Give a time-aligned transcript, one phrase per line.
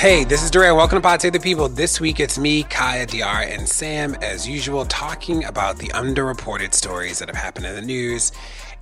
[0.00, 0.74] Hey, this is DeRay.
[0.74, 1.68] Welcome to Pod Save the People.
[1.68, 7.18] This week it's me, Kaya De'Ara, and Sam, as usual, talking about the underreported stories
[7.18, 8.32] that have happened in the news.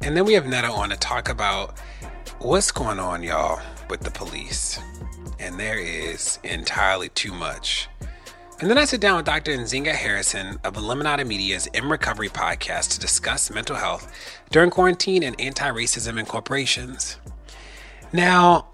[0.00, 1.76] And then we have Netta on to talk about
[2.38, 4.78] what's going on, y'all, with the police.
[5.40, 7.88] And there is entirely too much.
[8.60, 9.50] And then I sit down with Dr.
[9.56, 14.08] Nzinga Harrison of Lemonada Media's In Recovery podcast to discuss mental health
[14.50, 17.16] during quarantine and anti racism in corporations.
[18.12, 18.68] Now,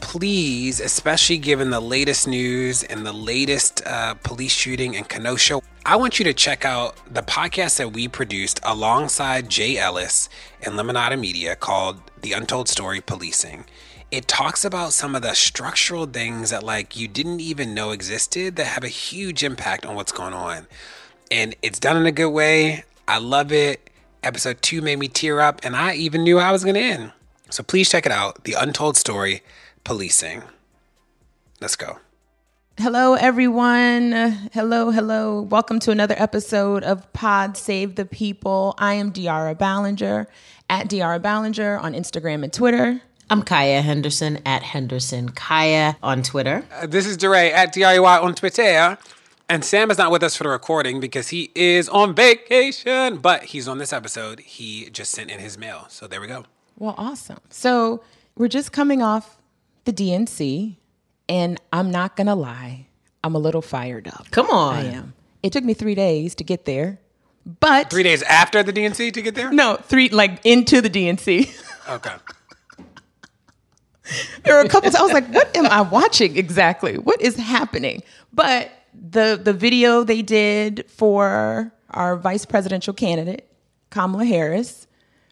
[0.00, 5.96] please, especially given the latest news and the latest uh, police shooting in Kenosha, I
[5.96, 10.28] want you to check out the podcast that we produced alongside Jay Ellis
[10.62, 13.64] and Lemonada Media called The Untold Story Policing.
[14.10, 18.56] It talks about some of the structural things that like you didn't even know existed
[18.56, 20.66] that have a huge impact on what's going on.
[21.30, 22.84] And it's done in a good way.
[23.06, 23.90] I love it.
[24.22, 27.12] Episode 2 made me tear up and I even knew I was going to end.
[27.50, 28.44] So please check it out.
[28.44, 29.42] The Untold Story
[29.84, 30.42] policing.
[31.60, 31.98] Let's go.
[32.78, 34.12] Hello, everyone.
[34.52, 35.42] Hello, hello.
[35.42, 38.74] Welcome to another episode of Pod Save the People.
[38.78, 40.26] I am De'Ara Balenger
[40.70, 43.02] at De'Ara Balenger on Instagram and Twitter.
[43.30, 46.64] I'm Kaya Henderson at Henderson Kaya on Twitter.
[46.72, 48.96] Uh, this is DeRay at DeRay on Twitter.
[49.50, 53.44] And Sam is not with us for the recording because he is on vacation, but
[53.44, 54.40] he's on this episode.
[54.40, 55.86] He just sent in his mail.
[55.88, 56.44] So there we go.
[56.78, 57.38] Well, awesome.
[57.48, 58.02] So
[58.36, 59.37] we're just coming off
[59.88, 60.76] the DNC,
[61.28, 62.86] and I'm not gonna lie,
[63.24, 64.26] I'm a little fired up.
[64.30, 64.74] Come on.
[64.74, 65.14] I am.
[65.42, 66.98] It took me three days to get there,
[67.60, 69.50] but Three days after the DNC to get there?
[69.50, 71.64] no, three like into the DNC.
[71.88, 72.12] Okay.
[74.44, 74.94] there were a couple.
[74.94, 76.98] I was like, "What am I watching exactly?
[76.98, 83.50] What is happening?" But the the video they did for our vice presidential candidate
[83.88, 84.86] Kamala Harris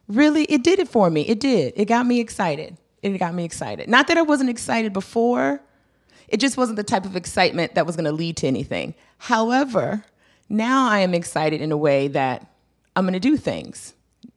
[0.09, 1.29] really it did it for me.
[1.29, 1.75] It did.
[1.77, 2.79] It got me excited.
[3.15, 3.89] It got me excited.
[3.89, 5.61] Not that I wasn't excited before.
[6.29, 8.95] It just wasn't the type of excitement that was going to lead to anything.
[9.19, 10.05] However,
[10.49, 12.47] now I am excited in a way that
[12.95, 13.95] I'm going to do things.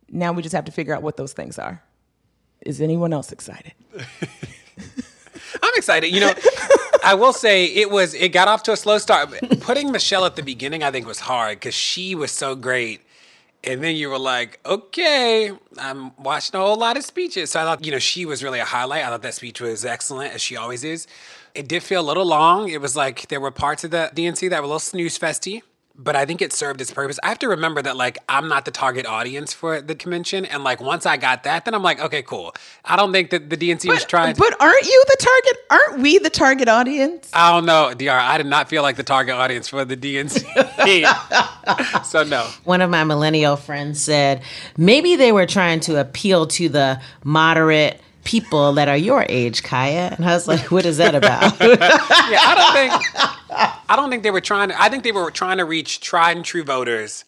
[0.09, 1.81] Now we just have to figure out what those things are.
[2.61, 3.73] Is anyone else excited?
[5.63, 6.09] I'm excited.
[6.09, 6.33] You know,
[7.03, 9.29] I will say it was it got off to a slow start.
[9.61, 13.01] Putting Michelle at the beginning, I think, was hard because she was so great.
[13.63, 17.51] And then you were like, okay, I'm watching a whole lot of speeches.
[17.51, 19.03] So I thought, you know, she was really a highlight.
[19.03, 21.07] I thought that speech was excellent, as she always is.
[21.53, 22.69] It did feel a little long.
[22.69, 25.61] It was like there were parts of the DNC that were a little snooze festy,
[26.01, 27.19] but I think it served its purpose.
[27.21, 30.45] I have to remember that, like, I'm not the target audience for the convention.
[30.45, 32.55] And, like, once I got that, then I'm like, okay, cool.
[32.85, 34.39] I don't think that the DNC was trying to.
[34.39, 35.65] But aren't you the target?
[35.69, 37.29] Aren't we the target audience?
[37.33, 38.11] I don't know, DR.
[38.11, 40.45] I did not feel like the target audience for the DNC.
[42.05, 42.47] so no.
[42.63, 44.41] One of my millennial friends said
[44.77, 50.13] maybe they were trying to appeal to the moderate people that are your age, Kaya.
[50.15, 51.59] And I was like, what is that about?
[52.29, 53.49] Yeah, I don't think.
[53.89, 54.79] I don't think they were trying to.
[54.79, 57.25] I think they were trying to reach tried and true voters.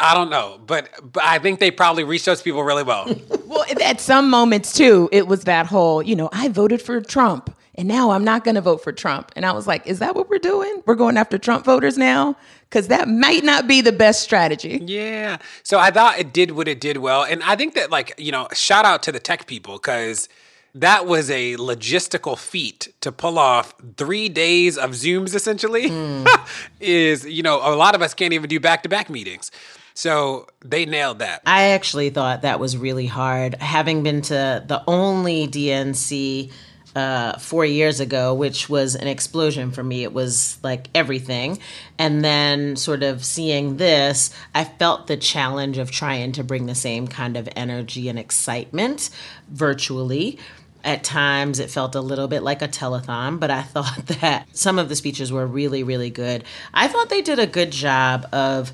[0.00, 3.14] I don't know, but but I think they probably reached those people really well.
[3.44, 7.54] Well, at some moments too, it was that whole, you know, I voted for Trump
[7.74, 9.32] and now I'm not going to vote for Trump.
[9.36, 10.82] And I was like, is that what we're doing?
[10.86, 12.36] We're going after Trump voters now?
[12.72, 14.80] Because that might not be the best strategy.
[14.82, 15.36] Yeah.
[15.62, 17.22] So I thought it did what it did well.
[17.22, 20.26] And I think that, like, you know, shout out to the tech people because
[20.74, 25.90] that was a logistical feat to pull off three days of Zooms essentially.
[25.90, 26.24] Hmm.
[26.80, 29.50] is, you know, a lot of us can't even do back to back meetings.
[29.92, 31.42] So they nailed that.
[31.44, 33.56] I actually thought that was really hard.
[33.56, 36.50] Having been to the only DNC
[36.94, 40.02] uh, four years ago, which was an explosion for me.
[40.02, 41.58] It was like everything.
[41.98, 46.74] And then, sort of seeing this, I felt the challenge of trying to bring the
[46.74, 49.10] same kind of energy and excitement
[49.48, 50.38] virtually.
[50.84, 54.78] At times, it felt a little bit like a telethon, but I thought that some
[54.78, 56.44] of the speeches were really, really good.
[56.74, 58.72] I thought they did a good job of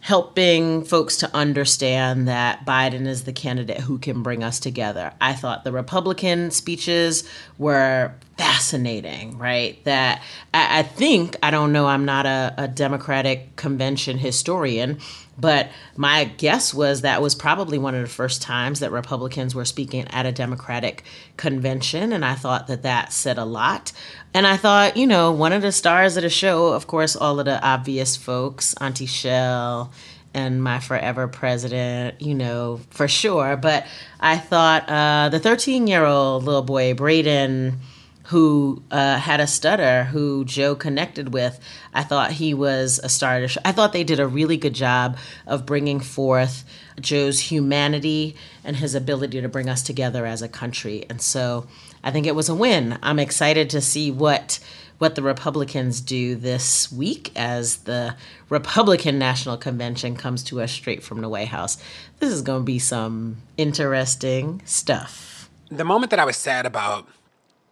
[0.00, 5.12] helping folks to understand that Biden is the candidate who can bring us together.
[5.20, 7.28] I thought the Republican speeches
[7.58, 9.82] were fascinating, right?
[9.84, 10.22] That
[10.54, 15.00] I, I, think, I don't know, I'm not a, a Democratic convention historian,
[15.36, 19.64] but my guess was that was probably one of the first times that Republicans were
[19.64, 21.02] speaking at a Democratic
[21.36, 22.12] convention.
[22.12, 23.92] And I thought that that said a lot.
[24.32, 27.40] And I thought, you know, one of the stars of the show, of course, all
[27.40, 29.92] of the obvious folks, Auntie Shell
[30.32, 33.56] and my forever president, you know, for sure.
[33.56, 33.86] But
[34.20, 37.74] I thought uh, the 13 year old little boy, Brayden,
[38.28, 41.58] who uh, had a stutter who Joe connected with.
[41.94, 43.46] I thought he was a star.
[43.64, 45.16] I thought they did a really good job
[45.46, 46.62] of bringing forth
[47.00, 51.06] Joe's humanity and his ability to bring us together as a country.
[51.08, 51.66] And so
[52.04, 52.98] I think it was a win.
[53.02, 54.60] I'm excited to see what
[54.98, 58.16] what the Republicans do this week as the
[58.48, 61.78] Republican National Convention comes to us straight from the White House.
[62.18, 65.48] This is going to be some interesting stuff.
[65.70, 67.06] The moment that I was sad about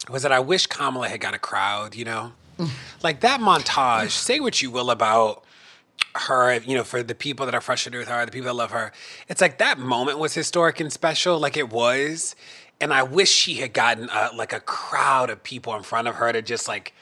[0.08, 2.32] was that I wish Kamala had got a crowd, you know?
[2.58, 2.70] Mm.
[3.02, 5.44] like that montage, say what you will about
[6.14, 8.70] her, you know, for the people that are frustrated with her, the people that love
[8.70, 8.92] her.
[9.28, 12.34] It's like that moment was historic and special, like it was.
[12.80, 16.16] And I wish she had gotten a, like a crowd of people in front of
[16.16, 16.94] her to just like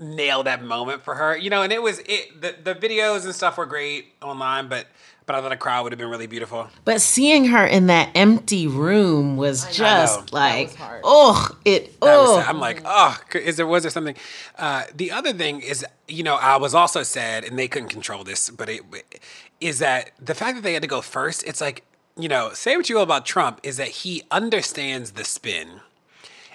[0.00, 1.62] nail that moment for her, you know.
[1.62, 4.86] And it was it the the videos and stuff were great online, but
[5.28, 6.70] but I thought a crowd would have been really beautiful.
[6.86, 11.94] But seeing her in that empty room was just like, oh, it.
[12.00, 14.16] Oh, I'm like, oh, is there was there something?
[14.56, 18.24] Uh, the other thing is, you know, I was also sad, and they couldn't control
[18.24, 18.82] this, but it
[19.60, 21.44] is that the fact that they had to go first.
[21.46, 21.84] It's like,
[22.16, 25.80] you know, say what you will about Trump, is that he understands the spin.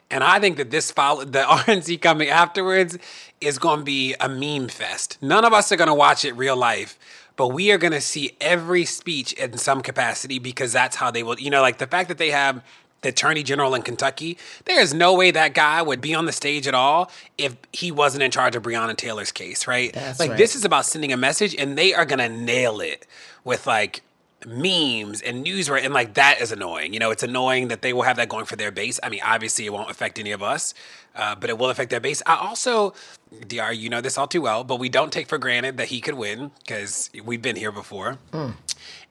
[0.09, 2.97] And I think that this follow the RNC coming afterwards
[3.39, 5.17] is going to be a meme fest.
[5.21, 6.97] None of us are going to watch it real life,
[7.35, 11.24] but we are going to see every speech in some capacity because that's how they
[11.24, 12.63] will, you know, like the fact that they have
[13.01, 16.31] the attorney general in Kentucky, there is no way that guy would be on the
[16.31, 19.94] stage at all if he wasn't in charge of Breonna Taylor's case, right?
[19.94, 20.38] That's like right.
[20.38, 23.06] this is about sending a message and they are going to nail it
[23.44, 24.01] with like
[24.45, 26.93] memes and news right and like that is annoying.
[26.93, 28.99] You know, it's annoying that they will have that going for their base.
[29.01, 30.73] I mean, obviously it won't affect any of us,
[31.15, 32.21] uh, but it will affect their base.
[32.25, 32.93] I also,
[33.47, 36.01] Dr, you know this all too well, but we don't take for granted that he
[36.01, 38.17] could win because we've been here before.
[38.31, 38.53] Mm.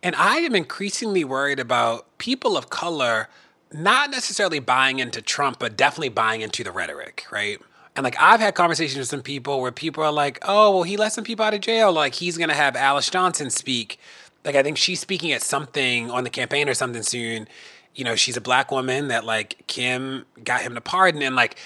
[0.02, 3.28] And I am increasingly worried about people of color
[3.72, 7.58] not necessarily buying into Trump, but definitely buying into the rhetoric, right?
[7.94, 10.96] And like I've had conversations with some people where people are like, "Oh, well, he
[10.96, 11.92] let some people out of jail.
[11.92, 13.98] Like he's gonna have Alice Johnson speak.
[14.44, 17.48] Like I think she's speaking at something on the campaign or something soon.
[17.94, 21.56] You know, she's a black woman that like Kim got him to pardon, and like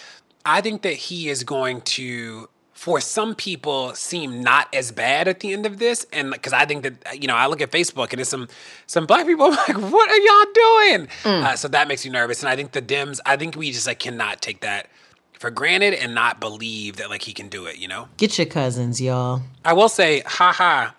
[0.44, 5.40] I think that he is going to for some people seem not as bad at
[5.40, 8.12] the end of this and because i think that you know i look at facebook
[8.12, 8.46] and it's some
[8.87, 11.44] some black people I'm like what are y'all doing mm.
[11.44, 13.87] uh, so that makes me nervous and i think the dems i think we just
[13.87, 14.88] like cannot take that
[15.32, 18.46] for granted and not believe that like he can do it you know get your
[18.46, 20.90] cousins y'all i will say haha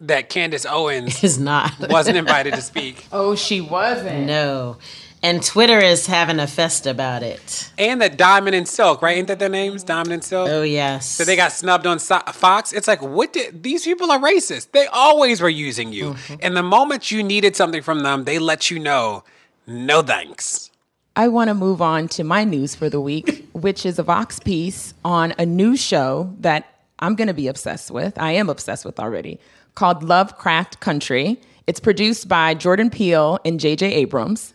[0.00, 4.76] that candace owens is not wasn't invited to speak oh she wasn't no
[5.22, 7.72] and Twitter is having a fest about it.
[7.76, 9.16] And that Diamond and Silk, right?
[9.16, 9.82] Ain't that their names?
[9.82, 10.48] Diamond and Silk?
[10.48, 11.10] Oh, yes.
[11.10, 12.72] So they got snubbed on Fox.
[12.72, 14.70] It's like, what did these people are racist?
[14.70, 16.12] They always were using you.
[16.12, 16.34] Mm-hmm.
[16.40, 19.24] And the moment you needed something from them, they let you know,
[19.66, 20.70] no thanks.
[21.16, 24.38] I want to move on to my news for the week, which is a Vox
[24.38, 28.16] piece on a new show that I'm going to be obsessed with.
[28.18, 29.40] I am obsessed with already,
[29.78, 31.40] called Lovecraft Country.
[31.68, 33.92] It's produced by Jordan Peele and J.J.
[33.94, 34.54] Abrams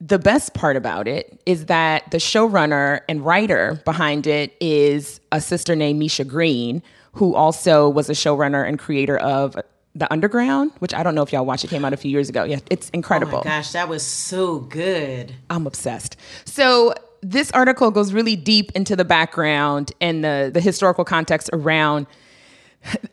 [0.00, 5.40] the best part about it is that the showrunner and writer behind it is a
[5.40, 9.56] sister named Misha Green, who also was a showrunner and creator of
[9.96, 11.64] The Underground, which I don't know if y'all watched.
[11.64, 12.44] It came out a few years ago.
[12.44, 13.38] Yeah, it's incredible.
[13.38, 15.34] Oh my gosh, that was so good.
[15.50, 16.16] I'm obsessed.
[16.44, 22.06] So this article goes really deep into the background and the the historical context around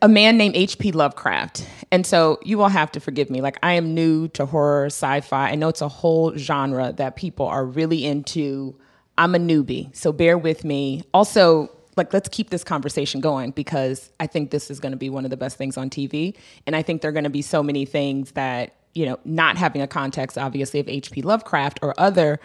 [0.02, 0.92] a man named H.P.
[0.92, 1.68] Lovecraft.
[1.92, 3.42] And so you all have to forgive me.
[3.42, 5.52] Like, I am new to horror, sci fi.
[5.52, 8.76] I know it's a whole genre that people are really into.
[9.18, 11.04] I'm a newbie, so bear with me.
[11.14, 15.10] Also, like, let's keep this conversation going because I think this is going to be
[15.10, 16.36] one of the best things on TV.
[16.68, 19.58] And I think there are going to be so many things that, you know, not
[19.58, 21.22] having a context, obviously, of H.P.
[21.22, 22.40] Lovecraft or other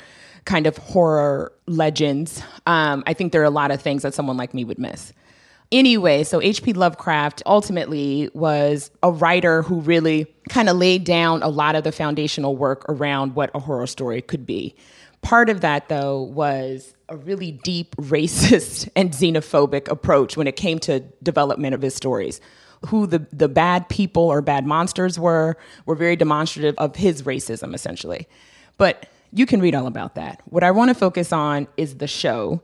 [0.45, 4.37] kind of horror legends, um, I think there are a lot of things that someone
[4.37, 5.13] like me would miss.
[5.73, 6.73] Anyway, so H.P.
[6.73, 11.93] Lovecraft ultimately was a writer who really kind of laid down a lot of the
[11.93, 14.75] foundational work around what a horror story could be.
[15.23, 20.81] Part of that, though, was a really deep racist and xenophobic approach when it came
[20.81, 22.41] to development of his stories.
[22.87, 27.75] Who the, the bad people or bad monsters were, were very demonstrative of his racism,
[27.75, 28.27] essentially.
[28.77, 30.41] But you can read all about that.
[30.47, 32.61] What I want to focus on is the show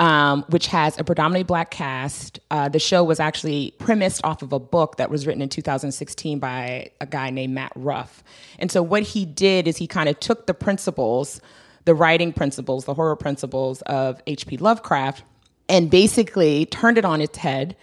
[0.00, 2.40] um, which has a predominantly black cast.
[2.50, 6.38] Uh, the show was actually premised off of a book that was written in 2016
[6.38, 8.24] by a guy named Matt Ruff.
[8.58, 11.42] And so what he did is he kind of took the principles,
[11.84, 14.56] the writing principles, the horror principles of H.P.
[14.56, 15.22] Lovecraft,
[15.68, 17.76] and basically turned it on its head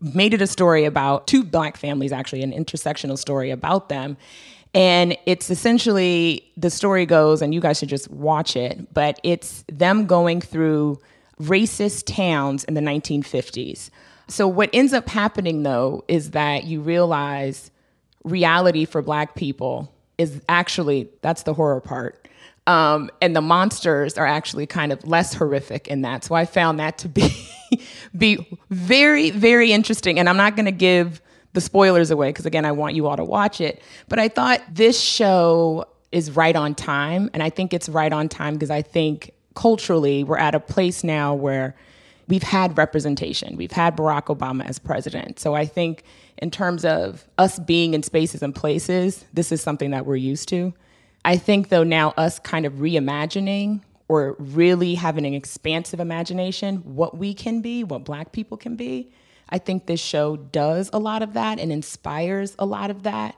[0.00, 4.16] made it a story about two black families, actually, an intersectional story about them.
[4.72, 9.64] And it's essentially the story goes, and you guys should just watch it, but it's
[9.68, 10.98] them going through
[11.42, 13.90] racist towns in the 1950s.
[14.28, 17.70] So, what ends up happening though is that you realize
[18.24, 22.28] reality for black people is actually that's the horror part.
[22.66, 26.22] Um, and the monsters are actually kind of less horrific in that.
[26.22, 27.28] So I found that to be
[28.16, 30.18] be very, very interesting.
[30.18, 31.20] And I'm not going to give
[31.54, 33.82] the spoilers away because again, I want you all to watch it.
[34.08, 38.28] But I thought this show is right on time, and I think it's right on
[38.28, 41.74] time because I think culturally we're at a place now where
[42.28, 43.56] we've had representation.
[43.56, 45.38] We've had Barack Obama as president.
[45.38, 46.04] So I think
[46.38, 50.48] in terms of us being in spaces and places, this is something that we're used
[50.48, 50.72] to.
[51.24, 57.16] I think though now us kind of reimagining or really having an expansive imagination what
[57.16, 59.10] we can be, what black people can be.
[59.48, 63.36] I think this show does a lot of that and inspires a lot of that.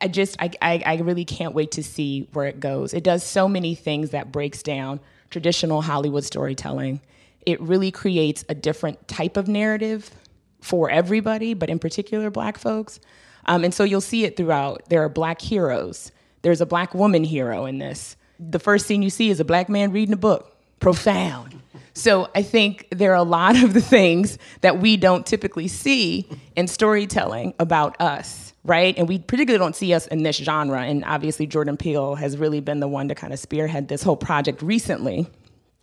[0.00, 2.92] I just I, I, I really can't wait to see where it goes.
[2.92, 5.00] It does so many things that breaks down
[5.34, 7.00] traditional Hollywood storytelling.
[7.44, 10.12] It really creates a different type of narrative
[10.60, 13.00] for everybody, but in particular black folks.
[13.46, 14.88] Um, and so you'll see it throughout.
[14.90, 16.12] There are black heroes.
[16.42, 18.16] There's a black woman hero in this.
[18.38, 20.56] The first scene you see is a black man reading a book.
[20.78, 21.60] Profound.
[21.94, 26.28] So I think there are a lot of the things that we don't typically see
[26.56, 28.98] in storytelling about us, right?
[28.98, 30.82] And we particularly don't see us in this genre.
[30.82, 34.16] And obviously, Jordan Peele has really been the one to kind of spearhead this whole
[34.16, 35.28] project recently.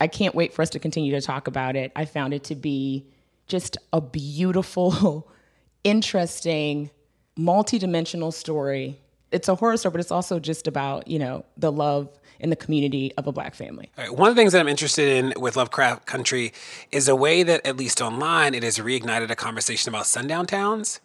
[0.01, 1.93] I can't wait for us to continue to talk about it.
[1.95, 3.07] I found it to be
[3.47, 5.31] just a beautiful,
[5.85, 6.89] interesting,
[7.37, 8.99] multidimensional story
[9.31, 12.09] it's a horror story, but it's also just about you know the love
[12.39, 13.91] in the community of a black family.
[13.97, 14.11] Right.
[14.11, 16.53] One of the things that I'm interested in with Lovecraft Country
[16.91, 20.99] is a way that, at least online, it has reignited a conversation about sundown towns,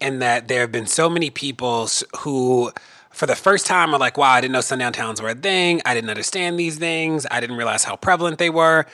[0.00, 1.88] and that there have been so many people
[2.20, 2.72] who.
[3.12, 5.82] For the first time, are like, wow, I didn't know sundown towns were a thing.
[5.84, 7.26] I didn't understand these things.
[7.28, 8.86] I didn't realize how prevalent they were.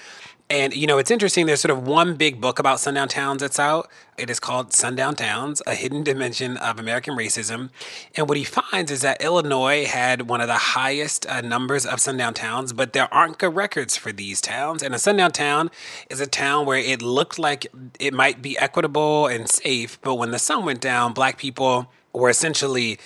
[0.49, 1.47] And you know, it's interesting.
[1.47, 3.91] There's sort of one big book about sundown towns that's out.
[4.17, 7.71] It is called Sundown Towns: A Hidden Dimension of American Racism.
[8.15, 11.99] And what he finds is that Illinois had one of the highest uh, numbers of
[11.99, 14.85] sundown towns, but there aren't good records for these towns.
[14.85, 15.71] And a sundown town
[16.09, 17.67] is a town where it looked like
[17.99, 22.31] it might be equitable and safe, but when the sun went down, black people were
[22.31, 22.99] essentially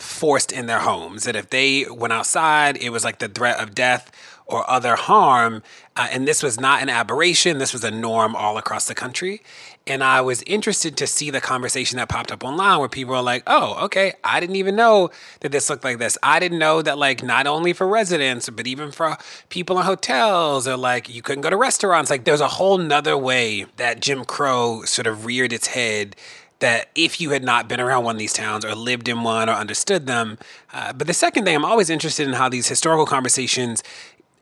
[0.00, 1.24] forced in their homes.
[1.24, 4.10] That if they went outside, it was like the threat of death
[4.48, 5.62] or other harm.
[5.98, 9.42] Uh, and this was not an aberration, this was a norm all across the country.
[9.84, 13.22] And I was interested to see the conversation that popped up online where people are
[13.22, 16.16] like, oh, okay, I didn't even know that this looked like this.
[16.22, 19.16] I didn't know that, like, not only for residents, but even for
[19.48, 22.10] people in hotels or like you couldn't go to restaurants.
[22.10, 26.14] Like, there's a whole nother way that Jim Crow sort of reared its head
[26.60, 29.48] that if you had not been around one of these towns or lived in one
[29.48, 30.38] or understood them.
[30.72, 33.82] Uh, but the second thing, I'm always interested in how these historical conversations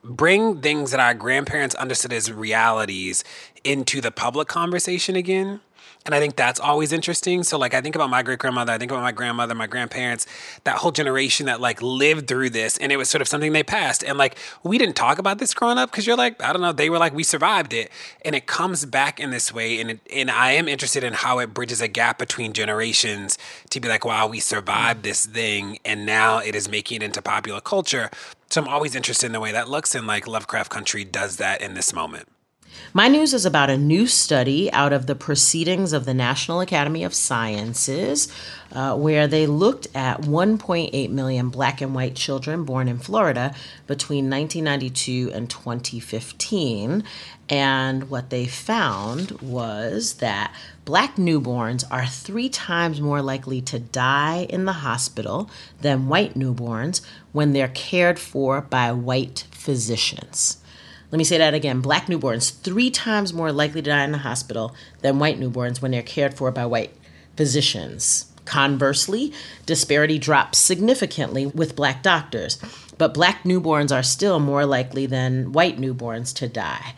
[0.07, 3.23] bring things that our grandparents understood as realities
[3.63, 5.59] into the public conversation again.
[6.07, 7.43] And I think that's always interesting.
[7.43, 10.25] So, like, I think about my great grandmother, I think about my grandmother, my grandparents,
[10.63, 13.61] that whole generation that like lived through this, and it was sort of something they
[13.61, 14.05] passed.
[14.05, 16.71] And like, we didn't talk about this growing up because you're like, I don't know,
[16.71, 17.91] they were like, we survived it,
[18.23, 19.81] and it comes back in this way.
[19.81, 23.37] And it, and I am interested in how it bridges a gap between generations
[23.71, 27.21] to be like, wow, we survived this thing, and now it is making it into
[27.21, 28.09] popular culture.
[28.49, 31.61] So I'm always interested in the way that looks, and like Lovecraft Country does that
[31.61, 32.29] in this moment.
[32.93, 37.03] My news is about a new study out of the Proceedings of the National Academy
[37.03, 38.27] of Sciences,
[38.71, 43.53] uh, where they looked at 1.8 million black and white children born in Florida
[43.85, 47.03] between 1992 and 2015.
[47.49, 50.53] And what they found was that
[50.83, 55.49] black newborns are three times more likely to die in the hospital
[55.81, 60.57] than white newborns when they're cared for by white physicians.
[61.09, 61.79] Let me say that again.
[61.79, 65.91] Black newborns three times more likely to die in the hospital than white newborns when
[65.91, 66.93] they're cared for by white
[67.37, 68.31] physicians.
[68.43, 69.33] Conversely,
[69.65, 72.59] disparity drops significantly with black doctors,
[72.97, 76.93] but black newborns are still more likely than white newborns to die.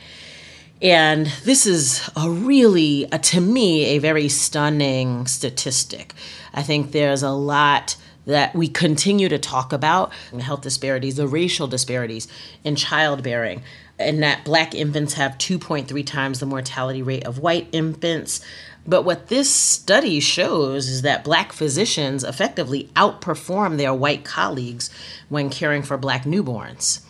[0.82, 6.14] And this is a really, uh, to me, a very stunning statistic.
[6.54, 11.68] I think there's a lot that we continue to talk about health disparities, the racial
[11.68, 12.28] disparities
[12.64, 13.64] in childbearing,
[14.00, 18.42] and that black infants have 2.3 times the mortality rate of white infants.
[18.88, 24.90] But what this study shows is that black physicians effectively outperform their white colleagues
[25.28, 27.02] when caring for black newborns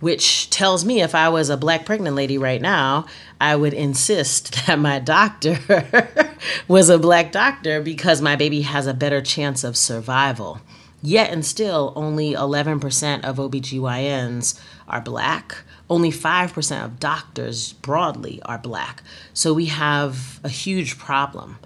[0.00, 3.06] which tells me if I was a black pregnant lady right now,
[3.40, 5.58] I would insist that my doctor
[6.68, 10.60] was a black doctor because my baby has a better chance of survival.
[11.02, 15.56] Yet and still, only 11% of OBGYNs are black.
[15.88, 19.02] Only 5% of doctors broadly are black.
[19.32, 21.58] So we have a huge problem.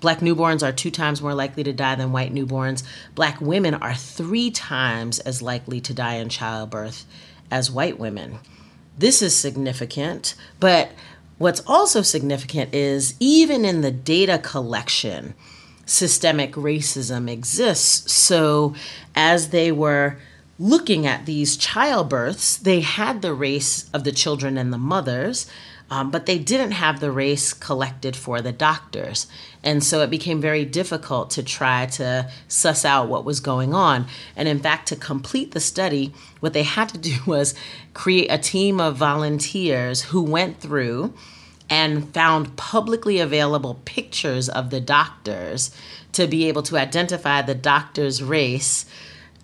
[0.00, 2.84] Black newborns are two times more likely to die than white newborns.
[3.14, 7.04] Black women are three times as likely to die in childbirth
[7.50, 8.38] as white women.
[8.96, 10.90] This is significant, but
[11.38, 15.34] what's also significant is even in the data collection,
[15.86, 18.12] systemic racism exists.
[18.12, 18.74] So
[19.14, 20.18] as they were
[20.58, 25.46] looking at these childbirths, they had the race of the children and the mothers,
[25.90, 29.26] um, but they didn't have the race collected for the doctors.
[29.62, 34.06] And so it became very difficult to try to suss out what was going on.
[34.36, 37.54] And in fact, to complete the study, what they had to do was
[37.94, 41.14] create a team of volunteers who went through
[41.70, 45.74] and found publicly available pictures of the doctors
[46.12, 48.86] to be able to identify the doctor's race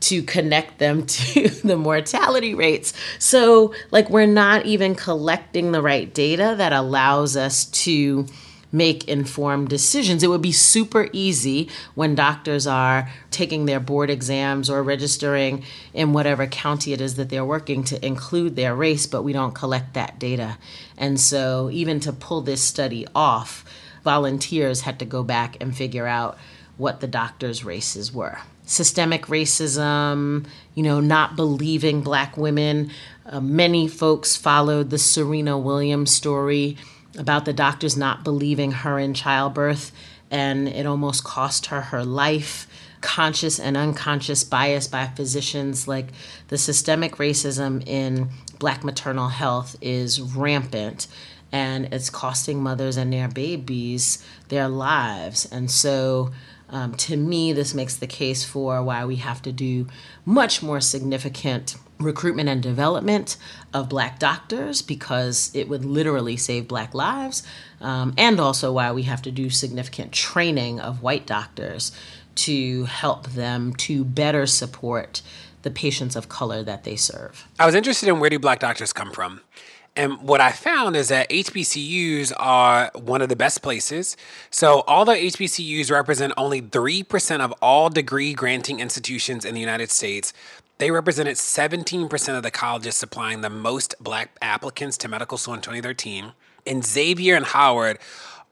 [0.05, 2.93] to connect them to the mortality rates.
[3.19, 8.27] So, like, we're not even collecting the right data that allows us to
[8.71, 10.23] make informed decisions.
[10.23, 16.13] It would be super easy when doctors are taking their board exams or registering in
[16.13, 19.95] whatever county it is that they're working to include their race, but we don't collect
[19.95, 20.59] that data.
[20.99, 23.65] And so, even to pull this study off,
[24.03, 26.37] volunteers had to go back and figure out
[26.77, 32.91] what the doctors' races were systemic racism, you know, not believing black women.
[33.27, 36.77] Uh, many folks followed the Serena Williams story
[37.19, 39.93] about the doctors not believing her in childbirth,
[40.31, 42.67] and it almost cost her her life.
[43.01, 46.07] Conscious and unconscious bias by physicians, like
[46.49, 51.07] the systemic racism in black maternal health, is rampant
[51.53, 55.47] and it's costing mothers and their babies their lives.
[55.53, 56.33] And so,
[56.75, 59.87] um, to me, this makes the case for why we have to do
[60.25, 63.37] much more significant recruitment and development
[63.73, 67.45] of black doctors because it would literally save black lives,
[67.81, 71.93] um, and also why we have to do significant training of white doctors
[72.35, 75.23] to help them to better support
[75.63, 77.47] the patients of color that they serve.
[77.57, 79.43] I was interested in where do black doctors come from?
[79.97, 84.17] And what I found is that HBCUs are one of the best places.
[84.51, 90.33] So, although HBCUs represent only 3% of all degree granting institutions in the United States,
[90.79, 95.61] they represented 17% of the colleges supplying the most black applicants to medical school in
[95.61, 96.33] 2013.
[96.67, 97.99] And Xavier and Howard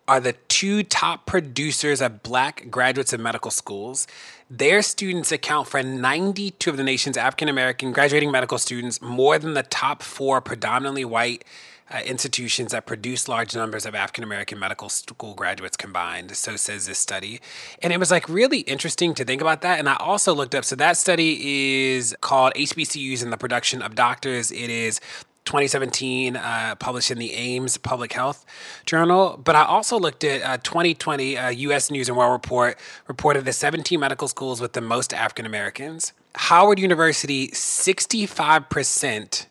[0.06, 4.06] are the two top producers of black graduates of medical schools.
[4.54, 9.54] Their students account for 92 of the nation's African American graduating medical students, more than
[9.54, 11.42] the top four predominantly white
[11.90, 16.36] uh, institutions that produce large numbers of African American medical school graduates combined.
[16.36, 17.40] So says this study.
[17.82, 19.78] And it was like really interesting to think about that.
[19.78, 23.94] And I also looked up, so that study is called HBCUs and the Production of
[23.94, 24.52] Doctors.
[24.52, 25.00] It is
[25.44, 28.44] 2017, uh, published in the AIMS Public Health
[28.86, 29.40] Journal.
[29.42, 31.90] But I also looked at uh, 2020 uh, U.S.
[31.90, 32.78] News and World Report
[33.08, 36.12] reported the 17 medical schools with the most African Americans.
[36.34, 39.46] Howard University, 65%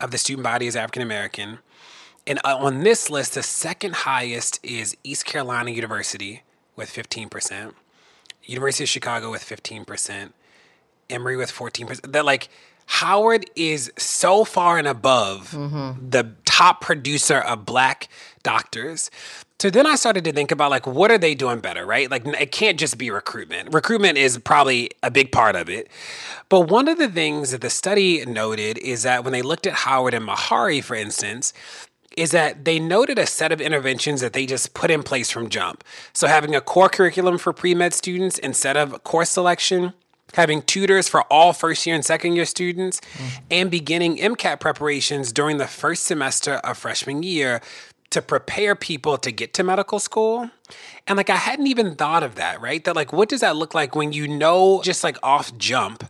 [0.00, 1.58] of the student body is African American.
[2.26, 6.42] And uh, on this list, the second highest is East Carolina University
[6.74, 7.74] with 15%,
[8.44, 10.32] University of Chicago with 15%,
[11.10, 12.12] Emory with 14%.
[12.12, 12.48] That like
[12.86, 16.08] Howard is so far and above mm-hmm.
[16.08, 18.08] the top producer of black
[18.42, 19.10] doctors.
[19.60, 22.10] So then I started to think about like what are they doing better, right?
[22.10, 23.72] Like it can't just be recruitment.
[23.72, 25.88] Recruitment is probably a big part of it.
[26.48, 29.72] But one of the things that the study noted is that when they looked at
[29.72, 31.52] Howard and Meharry for instance,
[32.16, 35.48] is that they noted a set of interventions that they just put in place from
[35.48, 35.82] jump.
[36.12, 39.94] So having a core curriculum for pre-med students instead of course selection,
[40.34, 43.40] having tutors for all first year and second year students, mm.
[43.50, 47.60] and beginning MCAT preparations during the first semester of freshman year
[48.10, 50.50] to prepare people to get to medical school.
[51.06, 52.82] And like I hadn't even thought of that, right?
[52.84, 56.04] That like what does that look like when you know just like off jump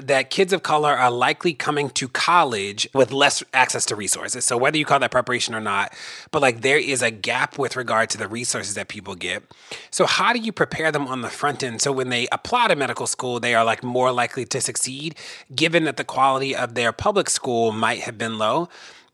[0.00, 4.44] that kids of color are likely coming to college with less access to resources.
[4.44, 5.92] So whether you call that preparation or not,
[6.30, 9.42] but like there is a gap with regard to the resources that people get.
[9.90, 12.76] So how do you prepare them on the front end so when they apply to
[12.76, 15.16] medical school, they are like more likely to succeed
[15.54, 18.68] given that the quality of their public school might have been low?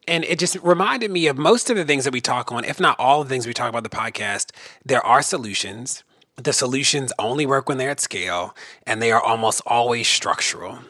[0.09, 2.79] And it just reminded me of most of the things that we talk on, if
[2.79, 4.53] not all the things we talk about the podcast.
[4.85, 6.05] There are solutions.
[6.37, 8.55] The solutions only work when they're at scale,
[8.87, 10.81] and they are almost always structural.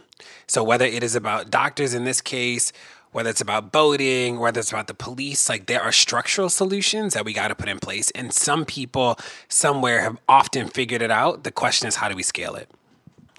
[0.48, 2.72] So, whether it is about doctors in this case,
[3.16, 7.24] whether it's about voting, whether it's about the police, like there are structural solutions that
[7.24, 8.10] we got to put in place.
[8.10, 11.42] And some people somewhere have often figured it out.
[11.42, 12.70] The question is, how do we scale it?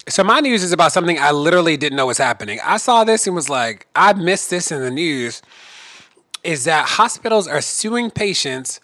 [0.08, 2.58] So my news is about something I literally didn't know was happening.
[2.64, 5.42] I saw this and was like, I missed this in the news.
[6.42, 8.80] Is that hospitals are suing patients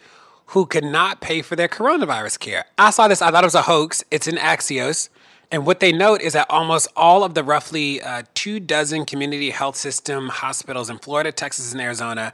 [0.54, 2.64] who could not pay for their coronavirus care.
[2.78, 4.04] I saw this, I thought it was a hoax.
[4.12, 5.08] It's in Axios.
[5.50, 9.50] And what they note is that almost all of the roughly uh, two dozen community
[9.50, 12.32] health system hospitals in Florida, Texas, and Arizona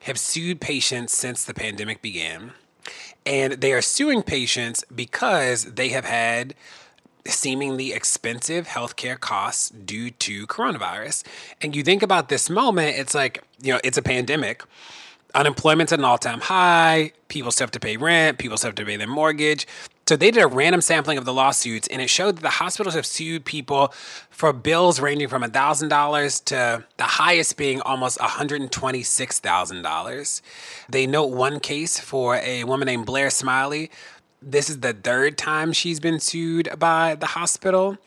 [0.00, 2.52] have sued patients since the pandemic began.
[3.26, 6.54] And they are suing patients because they have had
[7.26, 11.24] seemingly expensive healthcare costs due to coronavirus.
[11.60, 14.62] And you think about this moment, it's like, you know, it's a pandemic.
[15.36, 17.12] Unemployment's at an all time high.
[17.28, 18.38] People still have to pay rent.
[18.38, 19.66] People still have to pay their mortgage.
[20.08, 22.94] So they did a random sampling of the lawsuits, and it showed that the hospitals
[22.94, 23.92] have sued people
[24.30, 30.42] for bills ranging from $1,000 to the highest being almost $126,000.
[30.88, 33.90] They note one case for a woman named Blair Smiley
[34.42, 37.98] this is the third time she's been sued by the hospital.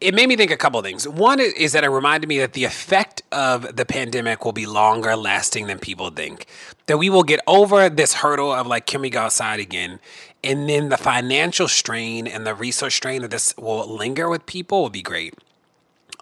[0.00, 1.06] It made me think a couple things.
[1.08, 5.16] One is that it reminded me that the effect of the pandemic will be longer
[5.16, 6.46] lasting than people think.
[6.86, 9.98] That we will get over this hurdle of like, can we go outside again?
[10.44, 14.82] And then the financial strain and the resource strain that this will linger with people
[14.82, 15.34] will be great.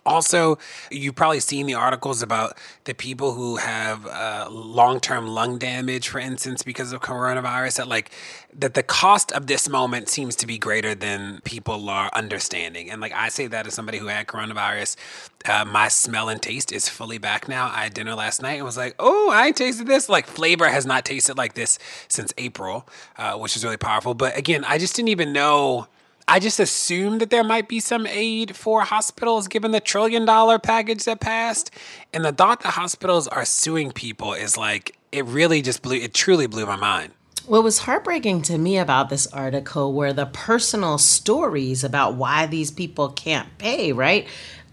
[0.06, 0.58] Also,
[0.90, 6.18] you've probably seen the articles about the people who have uh, long-term lung damage, for
[6.18, 7.76] instance, because of coronavirus.
[7.76, 8.10] That like
[8.54, 12.90] that the cost of this moment seems to be greater than people are understanding.
[12.90, 14.96] And like I say that as somebody who had coronavirus,
[15.44, 17.66] uh, my smell and taste is fully back now.
[17.66, 20.08] I had dinner last night and was like, oh, I tasted this.
[20.08, 22.88] Like flavor has not tasted like this since April,
[23.18, 24.14] uh, which is really powerful.
[24.14, 25.88] But again, I just didn't even know
[26.28, 30.58] I just assumed that there might be some aid for hospitals given the trillion dollar
[30.58, 31.70] package that passed.
[32.12, 36.14] And the thought that hospitals are suing people is like, it really just blew, it
[36.14, 37.12] truly blew my mind.
[37.46, 42.72] What was heartbreaking to me about this article were the personal stories about why these
[42.72, 44.26] people can't pay, right?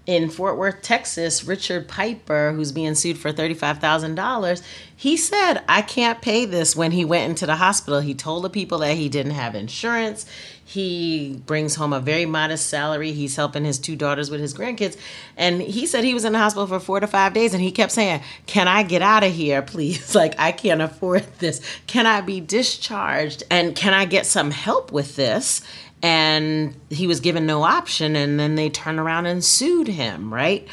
[0.05, 4.61] in Fort Worth, Texas, Richard Piper, who's being sued for $35,000,
[4.95, 8.01] he said, I can't pay this when he went into the hospital.
[8.01, 10.25] He told the people that he didn't have insurance.
[10.73, 13.11] He brings home a very modest salary.
[13.11, 14.97] He's helping his two daughters with his grandkids.
[15.37, 17.71] And he said he was in the hospital for four to five days and he
[17.71, 20.15] kept saying, Can I get out of here, please?
[20.23, 21.61] Like, I can't afford this.
[21.85, 23.43] Can I be discharged?
[23.51, 25.61] And can I get some help with this?
[26.01, 30.67] and he was given no option and then they turned around and sued him right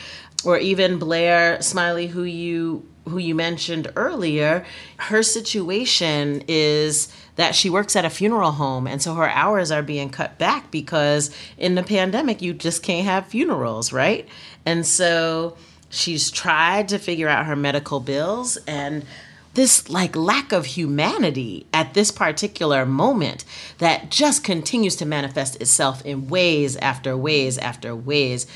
[0.44, 7.71] or even blair smiley who you who you mentioned earlier her situation is that she
[7.71, 11.75] works at a funeral home and so her hours are being cut back because in
[11.75, 14.29] the pandemic you just can't have funerals right?
[14.66, 15.57] And so
[15.88, 19.05] she's tried to figure out her medical bills and
[19.55, 23.45] this like lack of humanity at this particular moment
[23.79, 28.47] that just continues to manifest itself in ways after ways after ways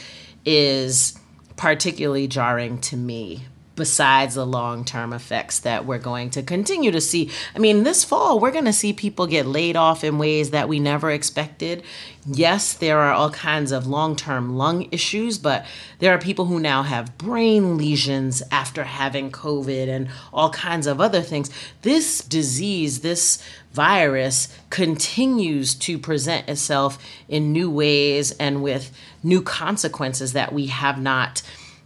[0.45, 1.19] is
[1.57, 3.45] particularly jarring to me
[3.77, 7.31] besides the long term effects that we're going to continue to see.
[7.55, 10.69] I mean, this fall, we're going to see people get laid off in ways that
[10.69, 11.83] we never expected.
[12.27, 15.67] Yes, there are all kinds of long term lung issues, but
[15.99, 21.01] there are people who now have brain lesions after having COVID and all kinds of
[21.01, 21.51] other things.
[21.83, 26.97] This disease, this virus continues to present itself
[27.29, 31.43] in new ways and with new consequences that we have not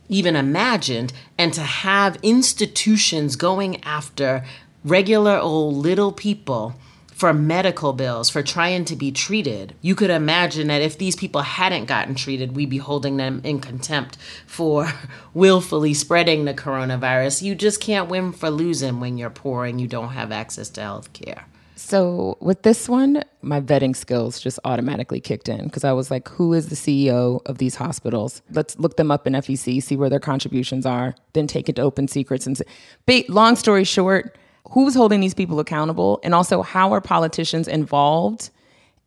[0.09, 4.45] even imagined, and to have institutions going after
[4.85, 6.75] regular old little people
[7.19, 9.75] for medical bills, for trying to be treated.
[9.83, 13.59] You could imagine that if these people hadn't gotten treated, we'd be holding them in
[13.59, 14.17] contempt
[14.47, 14.93] for
[15.35, 17.43] willfully spreading the coronavirus.
[17.43, 20.81] You just can't win for losing when you're poor and you don't have access to
[20.81, 21.47] health care.
[21.79, 26.29] So with this one, my vetting skills just automatically kicked in because I was like,
[26.29, 28.43] who is the CEO of these hospitals?
[28.51, 31.83] Let's look them up in FEC, see where their contributions are, then take it to
[31.83, 34.37] Open Secrets and say, long story short,
[34.71, 36.19] who's holding these people accountable?
[36.25, 38.51] And also, how are politicians involved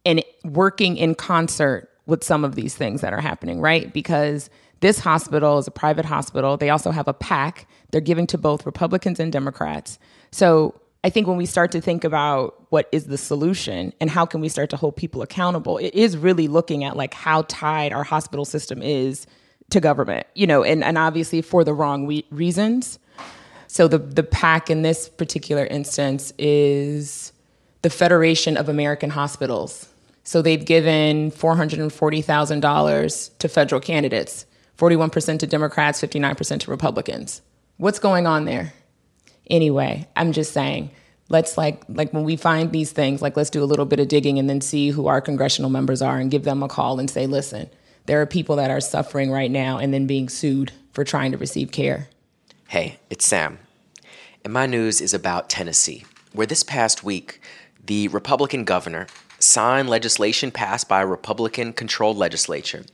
[0.05, 3.91] in working in concert with some of these things that are happening, right?
[3.93, 4.49] Because
[4.81, 6.57] This hospital is a private hospital.
[6.57, 7.67] They also have a PAC.
[7.91, 9.99] They're giving to both Republicans and Democrats.
[10.31, 14.25] So I think when we start to think about what is the solution and how
[14.25, 17.91] can we start to hold people accountable, it is really looking at like how tied
[17.91, 19.25] our hospital system is
[19.71, 22.99] to government, you know, and, and obviously for the wrong we- reasons.
[23.67, 27.31] So the the PAC in this particular instance is
[27.83, 29.87] the Federation of American Hospitals.
[30.23, 35.39] So they've given four hundred and forty thousand dollars to federal candidates, forty one percent
[35.39, 37.41] to Democrats, fifty nine percent to Republicans.
[37.77, 38.73] What's going on there?
[39.51, 40.89] Anyway, I'm just saying,
[41.29, 44.07] let's like like when we find these things, like let's do a little bit of
[44.07, 47.09] digging and then see who our congressional members are and give them a call and
[47.09, 47.69] say, listen,
[48.05, 51.37] there are people that are suffering right now and then being sued for trying to
[51.37, 52.07] receive care.
[52.69, 53.59] Hey, it's Sam.
[54.43, 57.41] And my news is about Tennessee, where this past week,
[57.85, 62.85] the Republican governor signed legislation passed by a Republican controlled legislature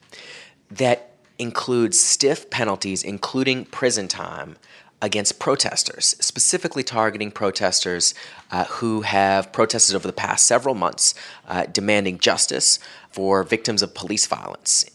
[0.71, 4.57] that includes stiff penalties, including prison time,
[5.01, 8.15] against protesters, specifically targeting protesters
[8.51, 11.13] uh, who have protested over the past several months
[11.47, 12.79] uh, demanding justice
[13.09, 14.85] for victims of police violence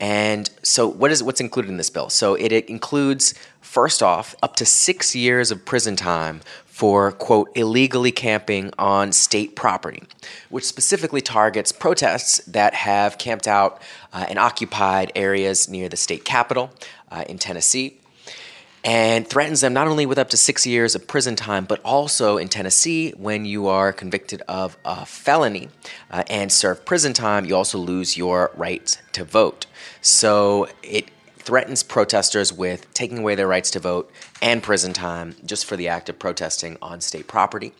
[0.00, 2.10] and so, what is what's included in this bill?
[2.10, 7.50] So, it, it includes first off up to six years of prison time for quote
[7.56, 10.02] illegally camping on state property,
[10.48, 13.80] which specifically targets protests that have camped out
[14.12, 16.72] uh, and occupied areas near the state capitol
[17.12, 17.98] uh, in Tennessee
[18.84, 22.36] and threatens them not only with up to six years of prison time, but also
[22.36, 25.70] in Tennessee, when you are convicted of a felony
[26.10, 29.66] uh, and serve prison time, you also lose your right to vote.
[30.02, 35.66] So it threatens protesters with taking away their rights to vote and prison time just
[35.66, 37.72] for the act of protesting on state property.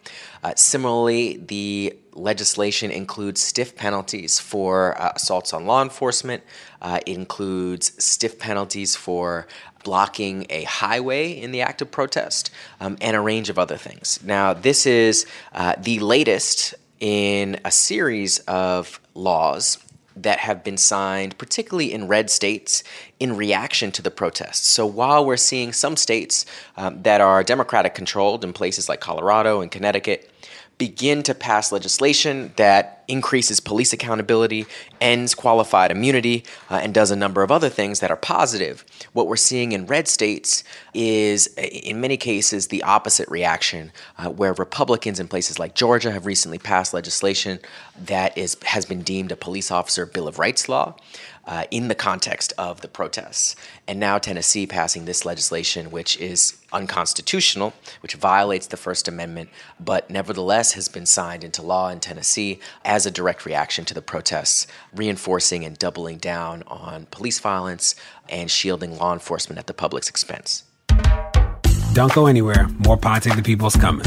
[0.42, 6.42] Uh, similarly, the legislation includes stiff penalties for uh, assaults on law enforcement.
[6.82, 9.46] Uh, it includes stiff penalties for
[9.84, 14.18] blocking a highway in the act of protest, um, and a range of other things.
[14.24, 19.78] Now, this is uh, the latest in a series of laws
[20.16, 22.84] that have been signed, particularly in red states,
[23.18, 24.66] in reaction to the protests.
[24.68, 29.60] So while we're seeing some states um, that are Democratic controlled in places like Colorado
[29.60, 30.30] and Connecticut
[30.78, 34.66] begin to pass legislation that increases police accountability,
[35.00, 38.84] ends qualified immunity, uh, and does a number of other things that are positive.
[39.12, 44.52] What we're seeing in red states is, in many cases, the opposite reaction, uh, where
[44.54, 47.58] Republicans in places like Georgia have recently passed legislation
[48.02, 50.96] that is has been deemed a police officer Bill of Rights law
[51.46, 53.56] uh, in the context of the protests.
[53.86, 60.08] And now Tennessee passing this legislation, which is unconstitutional, which violates the First Amendment, but
[60.10, 64.66] nevertheless has been signed into law in Tennessee as a direct reaction to the protests,
[64.94, 67.94] reinforcing and doubling down on police violence
[68.28, 70.64] and shielding law enforcement at the public's expense.
[71.92, 72.68] Don't go anywhere.
[72.78, 74.06] More Pod Save the People's coming.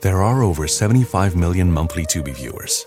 [0.00, 2.86] There are over 75 million monthly Tubi viewers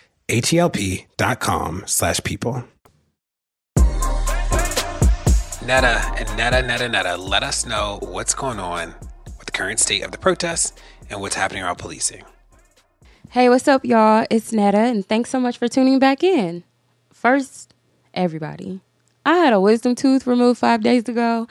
[0.31, 2.63] H-E-L-P dot com slash people.
[5.63, 8.95] Netta and Netta, Netta, Netta, let us know what's going on
[9.37, 10.73] with the current state of the protests
[11.09, 12.23] and what's happening around policing.
[13.29, 14.25] Hey, what's up, y'all?
[14.29, 16.63] It's Netta, and thanks so much for tuning back in.
[17.13, 17.73] First,
[18.13, 18.81] everybody,
[19.25, 21.47] I had a wisdom tooth removed five days ago,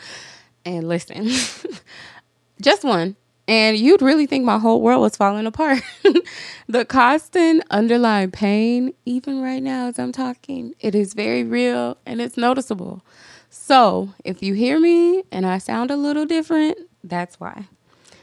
[0.64, 1.29] and listen,
[2.61, 3.16] just one,
[3.51, 5.83] and you'd really think my whole world was falling apart.
[6.69, 12.21] the constant underlying pain, even right now as I'm talking, it is very real and
[12.21, 13.03] it's noticeable.
[13.51, 17.67] So, if you hear me and I sound a little different, that's why.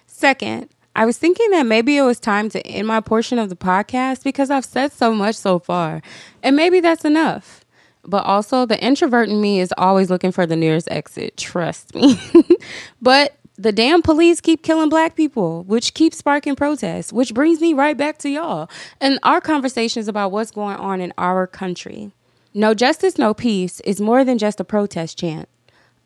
[0.06, 3.58] Second, I was thinking that maybe it was time to end my portion of the
[3.58, 6.02] podcast because I've said so much so far,
[6.42, 7.66] and maybe that's enough.
[8.06, 12.18] But also, the introvert in me is always looking for the nearest exit, trust me.
[13.02, 17.74] but the damn police keep killing black people, which keeps sparking protests, which brings me
[17.74, 18.70] right back to y'all
[19.02, 22.12] and our conversations about what's going on in our country.
[22.54, 25.50] No justice, no peace is more than just a protest chant.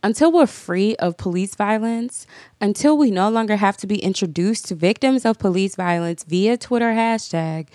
[0.04, 2.26] Until we're free of police violence,
[2.60, 6.92] until we no longer have to be introduced to victims of police violence via Twitter
[6.92, 7.68] hashtag,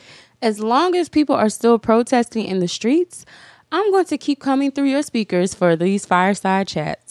[0.43, 3.25] as long as people are still protesting in the streets,
[3.71, 7.06] I'm going to keep coming through your speakers for these fireside chats.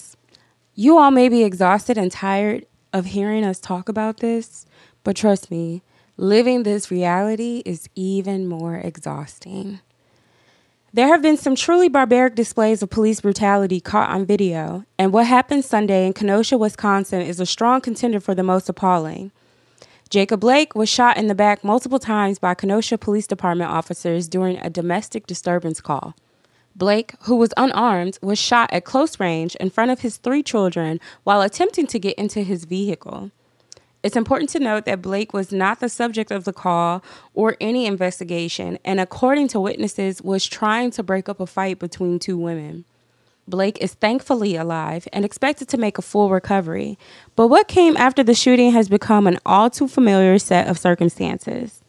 [0.78, 4.66] You all may be exhausted and tired of hearing us talk about this,
[5.06, 5.84] but trust me,
[6.18, 9.80] living this reality is even more exhausting.
[10.92, 15.28] There have been some truly barbaric displays of police brutality caught on video, and what
[15.28, 19.32] happened Sunday in Kenosha, Wisconsin is a strong contender for the most appalling.
[20.10, 24.58] Jacob Blake was shot in the back multiple times by Kenosha Police Department officers during
[24.58, 26.16] a domestic disturbance call.
[26.76, 31.00] Blake, who was unarmed, was shot at close range in front of his three children
[31.24, 33.32] while attempting to get into his vehicle.
[34.04, 37.88] It's important to note that Blake was not the subject of the call or any
[37.88, 42.86] investigation, and according to witnesses, was trying to break up a fight between two women.
[43.48, 46.98] Blake is thankfully alive and expected to make a full recovery,
[47.36, 51.82] but what came after the shooting has become an all too familiar set of circumstances.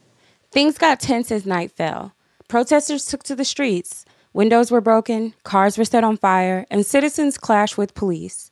[0.51, 2.13] Things got tense as night fell.
[2.49, 4.07] Protesters took to the streets.
[4.37, 8.51] Windows were broken, cars were set on fire, and citizens clashed with police.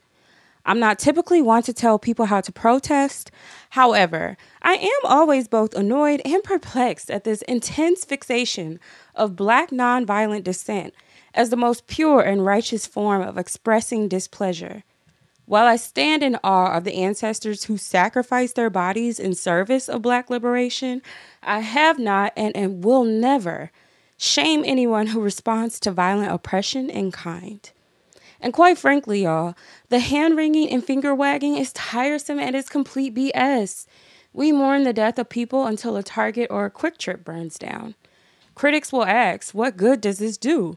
[0.65, 3.31] I'm not typically one to tell people how to protest.
[3.69, 8.81] However, I am always both annoyed and perplexed at this intense fixation
[9.15, 10.95] of black nonviolent dissent
[11.35, 14.85] as the most pure and righteous form of expressing displeasure.
[15.45, 20.01] While I stand in awe of the ancestors who sacrificed their bodies in service of
[20.01, 21.03] black liberation,
[21.43, 23.71] I have not and, and will never
[24.17, 27.71] shame anyone who responds to violent oppression in kind.
[28.41, 29.55] And quite frankly, y'all,
[29.89, 33.87] the hand wringing and finger wagging is tiresome and is complete BS.
[34.33, 37.95] We mourn the death of people until a Target or a QuikTrip burns down.
[38.55, 40.77] Critics will ask, what good does this do?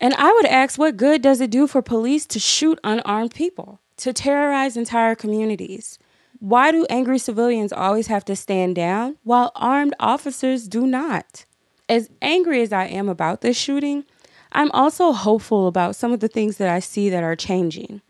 [0.00, 3.80] And I would ask, what good does it do for police to shoot unarmed people,
[3.98, 5.98] to terrorize entire communities?
[6.38, 11.44] Why do angry civilians always have to stand down while armed officers do not?
[11.90, 14.04] As angry as I am about this shooting,
[14.52, 18.00] I'm also hopeful about some of the things that I see that are changing.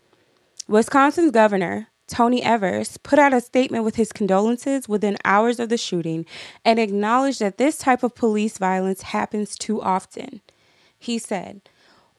[0.67, 5.79] Wisconsin's governor, Tony Evers, put out a statement with his condolences within hours of the
[5.79, 6.27] shooting
[6.63, 10.41] and acknowledged that this type of police violence happens too often.
[10.99, 11.61] He said,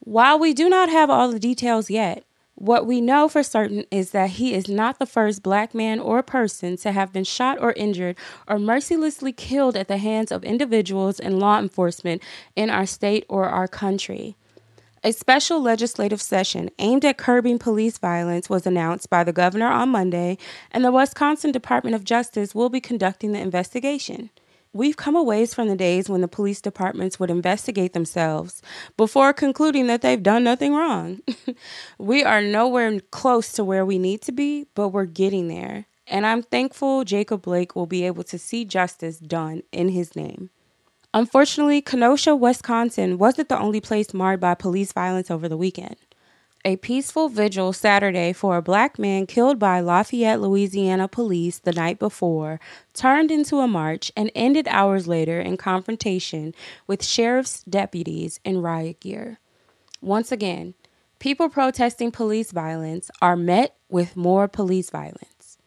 [0.01, 2.25] While we do not have all the details yet,
[2.55, 6.21] What we know for certain is that he is not the first black man or
[6.21, 8.15] person to have been shot or injured
[8.47, 12.21] or mercilessly killed at the hands of individuals and law enforcement
[12.55, 14.35] in our state or our country.
[15.03, 19.89] A special legislative session aimed at curbing police violence was announced by the governor on
[19.89, 20.37] Monday,
[20.71, 24.29] and the Wisconsin Department of Justice will be conducting the investigation.
[24.75, 28.59] We've come a ways from the days when the police departments would investigate themselves
[28.97, 31.21] before concluding that they've done nothing wrong.
[31.99, 35.85] we are nowhere close to where we need to be, but we're getting there.
[36.07, 40.49] And I'm thankful Jacob Blake will be able to see justice done in his name.
[41.13, 45.97] Unfortunately, Kenosha, Wisconsin wasn't the only place marred by police violence over the weekend
[46.65, 51.99] a peaceful vigil Saturday for a black man killed by Lafayette, Louisiana police the night
[51.99, 52.59] before
[52.93, 56.55] turned into a march and ended hours later in confrontation
[56.87, 59.39] with sheriff's deputies in riot gear.
[60.01, 60.73] Once again,
[61.19, 65.57] people protesting police violence are met with more police violence.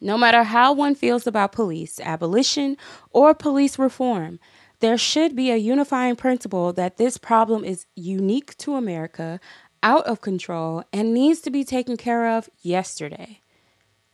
[0.00, 2.76] No matter how one feels about police abolition
[3.10, 4.38] or police reform,
[4.80, 9.38] there should be a unifying principle that this problem is unique to America,
[9.82, 13.40] out of control and needs to be taken care of yesterday.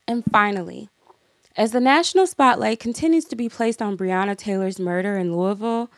[0.08, 0.88] And finally,
[1.56, 5.90] as the national spotlight continues to be placed on Breonna Taylor's murder in Louisville,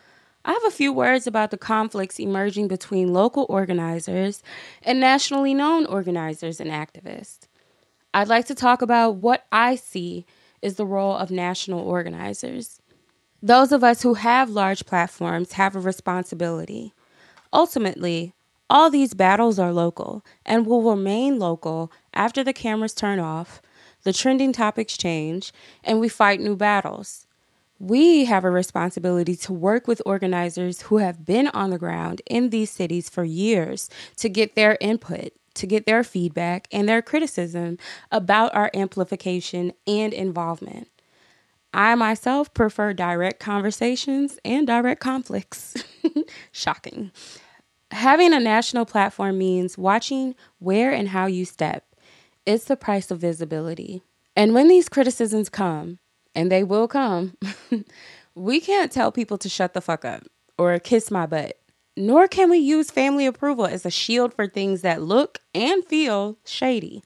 [0.45, 4.41] I have a few words about the conflicts emerging between local organizers
[4.81, 7.47] and nationally known organizers and activists.
[8.13, 10.25] I'd like to talk about what I see
[10.61, 12.81] is the role of national organizers.
[13.43, 16.93] Those of us who have large platforms have a responsibility.
[17.53, 18.33] Ultimately,
[18.69, 23.61] all these battles are local and will remain local after the cameras turn off,
[24.03, 25.51] the trending topics change,
[25.83, 27.25] and we fight new battles.
[27.79, 32.49] We have a responsibility to work with organizers who have been on the ground in
[32.49, 37.77] these cities for years to get their input, to get their feedback and their criticism
[38.11, 40.89] about our amplification and involvement.
[41.73, 45.75] I myself prefer direct conversations and direct conflicts.
[46.51, 47.11] Shocking.
[47.91, 51.85] Having a national platform means watching where and how you step.
[52.45, 54.03] It's the price of visibility.
[54.35, 55.99] And when these criticisms come,
[56.35, 57.35] and they will come,
[58.35, 60.23] we can't tell people to shut the fuck up
[60.57, 61.57] or kiss my butt.
[61.97, 66.37] Nor can we use family approval as a shield for things that look and feel
[66.45, 67.03] shady.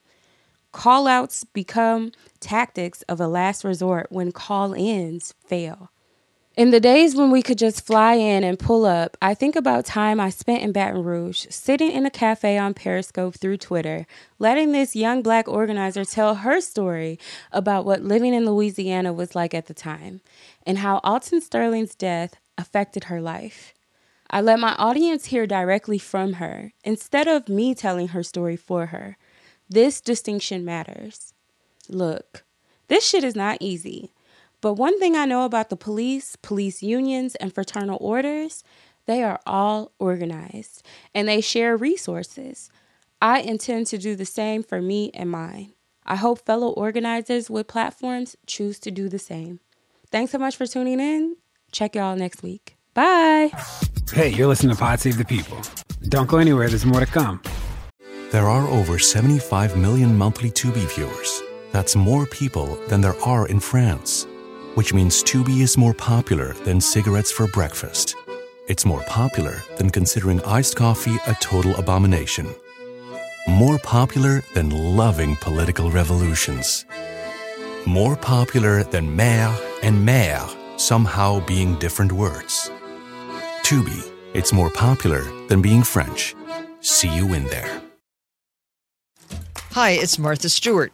[0.73, 5.89] Call outs become tactics of a last resort when call ins fail.
[6.55, 9.85] In the days when we could just fly in and pull up, I think about
[9.85, 14.05] time I spent in Baton Rouge, sitting in a cafe on Periscope through Twitter,
[14.37, 17.17] letting this young black organizer tell her story
[17.51, 20.21] about what living in Louisiana was like at the time
[20.63, 23.73] and how Alton Sterling's death affected her life.
[24.29, 28.87] I let my audience hear directly from her instead of me telling her story for
[28.87, 29.17] her.
[29.67, 31.33] This distinction matters.
[31.89, 32.43] Look,
[32.89, 34.12] this shit is not easy.
[34.63, 38.63] But one thing I know about the police, police unions, and fraternal orders,
[39.07, 40.83] they are all organized
[41.13, 42.71] and they share resources.
[43.21, 45.73] I intend to do the same for me and mine.
[46.05, 49.59] I hope fellow organizers with platforms choose to do the same.
[50.11, 51.35] Thanks so much for tuning in.
[51.73, 52.77] Check y'all next week.
[52.93, 53.51] Bye.
[54.13, 55.59] Hey, you're listening to Pod Save the People.
[56.07, 57.41] Don't go anywhere, there's more to come.
[58.31, 61.43] There are over 75 million monthly Tubi viewers.
[61.73, 64.25] That's more people than there are in France
[64.75, 68.15] which means Tubi is more popular than cigarettes for breakfast.
[68.67, 72.47] It's more popular than considering iced coffee a total abomination.
[73.47, 76.85] More popular than loving political revolutions.
[77.85, 79.53] More popular than mère
[79.83, 80.49] and mère
[80.79, 82.71] somehow being different words.
[83.63, 86.35] Tubi, it's more popular than being French.
[86.79, 87.81] See you in there.
[89.71, 90.93] Hi, it's Martha Stewart.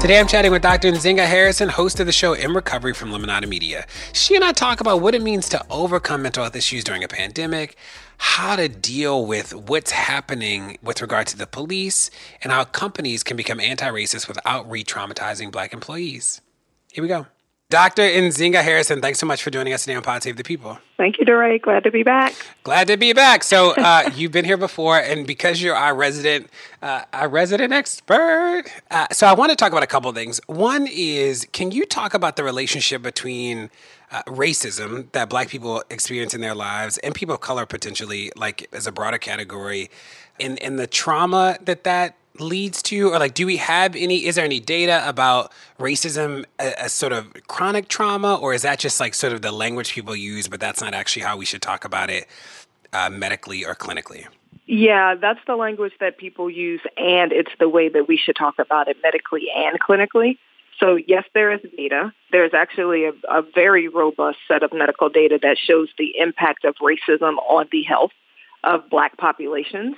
[0.00, 0.92] Today I'm chatting with Dr.
[0.92, 3.86] Nzinga Harrison, host of the show In Recovery from Lemonada Media.
[4.12, 7.08] She and I talk about what it means to overcome mental health issues during a
[7.08, 7.76] pandemic,
[8.18, 12.10] how to deal with what's happening with regard to the police,
[12.42, 16.40] and how companies can become anti racist without re traumatizing black employees.
[16.92, 17.26] Here we go.
[17.68, 18.02] Dr.
[18.02, 20.78] Nzinga Harrison, thanks so much for joining us today on Pod Save the People.
[20.96, 21.58] Thank you, DeRay.
[21.58, 22.32] Glad to be back.
[22.62, 23.42] Glad to be back.
[23.42, 26.48] So uh, you've been here before, and because you're our resident,
[26.80, 30.40] uh, our resident expert, uh, so I want to talk about a couple things.
[30.46, 33.68] One is, can you talk about the relationship between
[34.12, 38.68] uh, racism that Black people experience in their lives and people of color potentially, like
[38.72, 39.90] as a broader category,
[40.38, 44.34] and and the trauma that that leads to or like do we have any is
[44.36, 49.14] there any data about racism as, sort of chronic trauma or is that just like
[49.14, 52.10] sort of the language people use but that's not actually how we should talk about
[52.10, 52.26] it
[52.92, 54.26] uh, medically or clinically?
[54.66, 58.58] Yeah that's the language that people use and it's the way that we should talk
[58.58, 60.38] about it medically and clinically.
[60.78, 62.12] So yes there is data.
[62.32, 66.74] There's actually a, a very robust set of medical data that shows the impact of
[66.76, 68.12] racism on the health
[68.64, 69.96] of black populations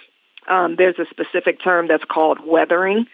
[0.49, 3.07] um, there's a specific term that's called weathering,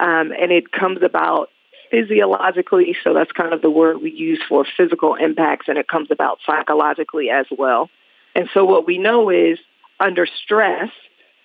[0.00, 1.48] um, and it comes about
[1.90, 2.96] physiologically.
[3.04, 6.38] So that's kind of the word we use for physical impacts, and it comes about
[6.46, 7.90] psychologically as well.
[8.34, 9.58] And so what we know is
[10.00, 10.90] under stress,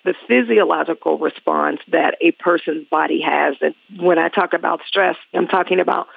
[0.05, 3.55] the physiological response that a person's body has.
[3.61, 6.07] And when I talk about stress, I'm talking about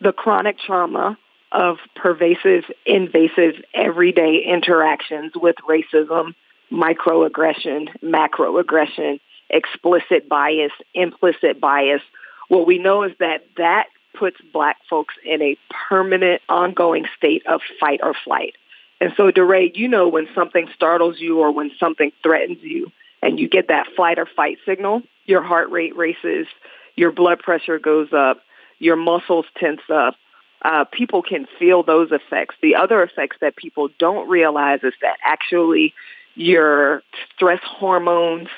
[0.00, 1.18] the chronic trauma
[1.52, 6.34] of pervasive, invasive, everyday interactions with racism,
[6.70, 12.02] microaggression, macroaggression, explicit bias, implicit bias.
[12.48, 13.86] What we know is that that
[14.18, 15.56] puts black folks in a
[15.88, 18.54] permanent, ongoing state of fight or flight.
[19.00, 22.90] And so, DeRay, you know when something startles you or when something threatens you
[23.22, 26.46] and you get that flight or fight signal, your heart rate races,
[26.94, 28.40] your blood pressure goes up,
[28.78, 30.16] your muscles tense up.
[30.62, 32.54] Uh, people can feel those effects.
[32.62, 35.92] The other effects that people don't realize is that actually
[36.36, 37.02] your
[37.34, 38.48] stress hormones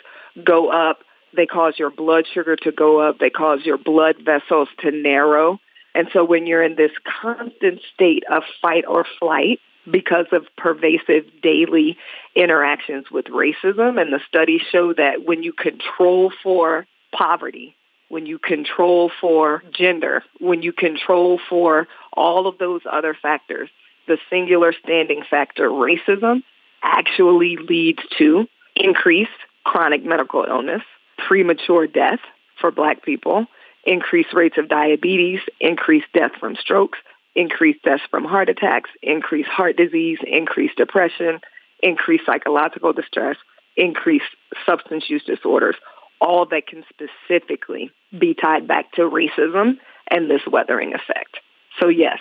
[0.45, 1.01] go up.
[1.35, 3.19] They cause your blood sugar to go up.
[3.19, 5.61] They cause your blood vessels to narrow.
[5.95, 9.61] And so when you're in this constant state of fight or flight
[9.91, 11.97] because of pervasive daily
[12.35, 17.75] interactions with racism, and the studies show that when you control for poverty,
[18.09, 23.71] when you control for gender, when you control for all of those other factors,
[24.07, 26.43] the singular standing factor, racism,
[26.83, 29.31] actually leads to increased
[29.65, 30.83] chronic medical illness,
[31.27, 32.21] premature death
[32.61, 33.47] for black people,
[33.85, 36.99] increased rates of diabetes, increased death from strokes,
[37.35, 41.41] increased deaths from heart attacks, increased heart disease, increased depression,
[41.83, 43.37] increased psychological distress,
[43.77, 44.25] increased
[44.67, 45.77] substance use disorders,
[46.21, 49.79] all that can specifically be tied back to racism
[50.11, 51.39] and this weathering effect.
[51.79, 52.19] So yes,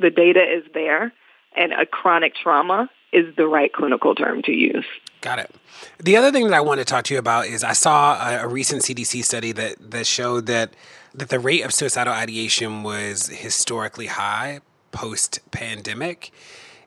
[0.00, 1.12] the data is there
[1.56, 4.84] and a chronic trauma is the right clinical term to use.
[5.20, 5.54] Got it.
[5.98, 8.44] The other thing that I want to talk to you about is I saw a,
[8.44, 10.74] a recent CDC study that that showed that
[11.14, 14.60] that the rate of suicidal ideation was historically high
[14.92, 16.30] post pandemic.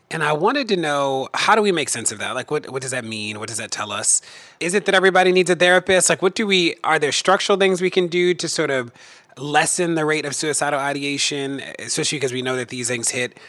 [0.09, 2.35] And I wanted to know how do we make sense of that?
[2.35, 3.39] Like, what, what does that mean?
[3.39, 4.21] What does that tell us?
[4.59, 6.09] Is it that everybody needs a therapist?
[6.09, 8.91] Like, what do we, are there structural things we can do to sort of
[9.37, 13.39] lessen the rate of suicidal ideation, especially because we know that these things hit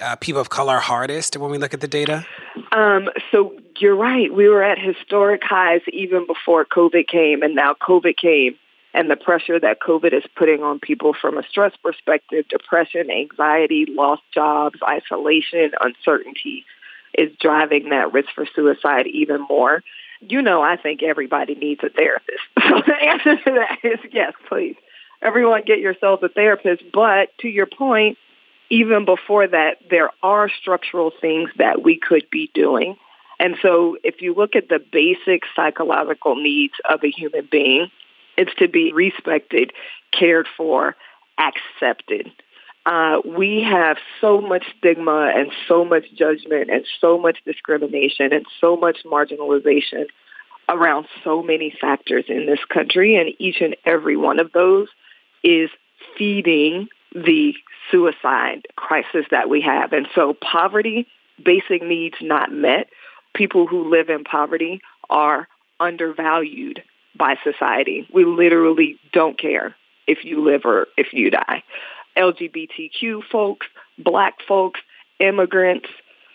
[0.00, 2.26] uh, people of color hardest when we look at the data?
[2.72, 4.32] Um, so you're right.
[4.32, 8.56] We were at historic highs even before COVID came, and now COVID came,
[8.94, 13.86] and the pressure that COVID is putting on people from a stress perspective, depression, anxiety,
[13.88, 16.64] lost jobs, isolation, uncertainty
[17.14, 19.82] is driving that risk for suicide even more.
[20.20, 22.38] You know, I think everybody needs a therapist.
[22.62, 24.76] So the answer to that is yes, please.
[25.20, 26.82] Everyone get yourself a therapist.
[26.92, 28.18] But to your point,
[28.72, 32.96] even before that, there are structural things that we could be doing.
[33.38, 37.90] And so if you look at the basic psychological needs of a human being,
[38.38, 39.74] it's to be respected,
[40.10, 40.96] cared for,
[41.36, 42.32] accepted.
[42.86, 48.46] Uh, we have so much stigma and so much judgment and so much discrimination and
[48.58, 50.06] so much marginalization
[50.70, 53.16] around so many factors in this country.
[53.16, 54.88] And each and every one of those
[55.44, 55.68] is
[56.16, 57.54] feeding the
[57.90, 59.92] suicide crisis that we have.
[59.92, 61.06] And so poverty,
[61.42, 62.88] basic needs not met,
[63.34, 65.48] people who live in poverty are
[65.80, 66.82] undervalued
[67.16, 68.08] by society.
[68.12, 69.74] We literally don't care
[70.06, 71.62] if you live or if you die.
[72.16, 73.66] LGBTQ folks,
[73.98, 74.80] black folks,
[75.18, 75.88] immigrants,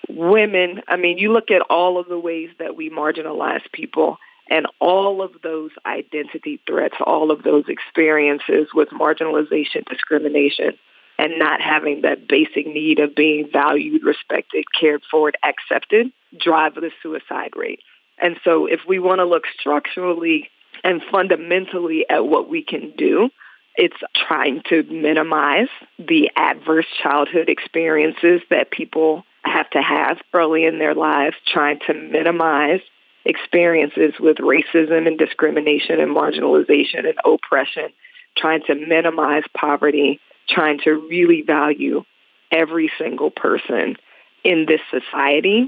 [0.10, 0.82] women.
[0.88, 4.18] I mean, you look at all of the ways that we marginalize people
[4.50, 10.78] and all of those identity threats, all of those experiences with marginalization, discrimination,
[11.20, 16.92] and not having that basic need of being valued, respected, cared for, accepted drive the
[17.02, 17.80] suicide rate.
[18.20, 20.50] And so if we want to look structurally
[20.84, 23.30] and fundamentally at what we can do,
[23.76, 25.70] it's trying to minimize
[26.00, 31.94] the adverse childhood experiences that people have to have early in their lives, trying to
[31.94, 32.82] minimize
[33.28, 37.90] experiences with racism and discrimination and marginalization and oppression,
[38.38, 40.20] trying to minimize poverty,
[40.50, 42.04] trying to really value
[42.52, 43.98] every single person
[44.46, 45.68] in this society.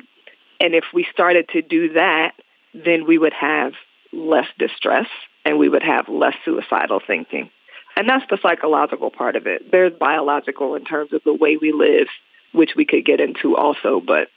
[0.61, 2.31] And if we started to do that,
[2.73, 3.73] then we would have
[4.13, 5.07] less distress
[5.43, 7.49] and we would have less suicidal thinking.
[7.97, 9.69] And that's the psychological part of it.
[9.69, 12.07] There's biological in terms of the way we live,
[12.53, 14.29] which we could get into also, but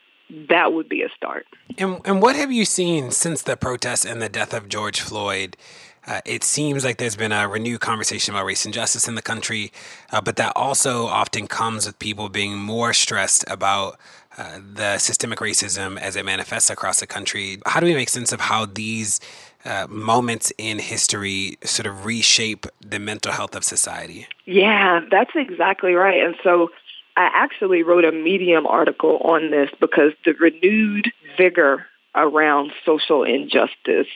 [0.49, 1.47] that would be a start.
[1.79, 5.57] And, and what have you seen since the protests and the death of George Floyd?
[6.05, 9.23] Uh, it seems like there's been a renewed conversation about race and justice in the
[9.23, 9.71] country,
[10.11, 13.99] uh, but that also often comes with people being more stressed about
[14.37, 17.59] uh, the systemic racism as it manifests across the country.
[17.67, 19.21] How do we make sense of how these
[19.65, 24.27] uh, moments in history sort of reshape the mental health of society.
[24.45, 26.21] Yeah, that's exactly right.
[26.21, 26.71] And so
[27.17, 34.07] I actually wrote a Medium article on this because the renewed vigor around social injustice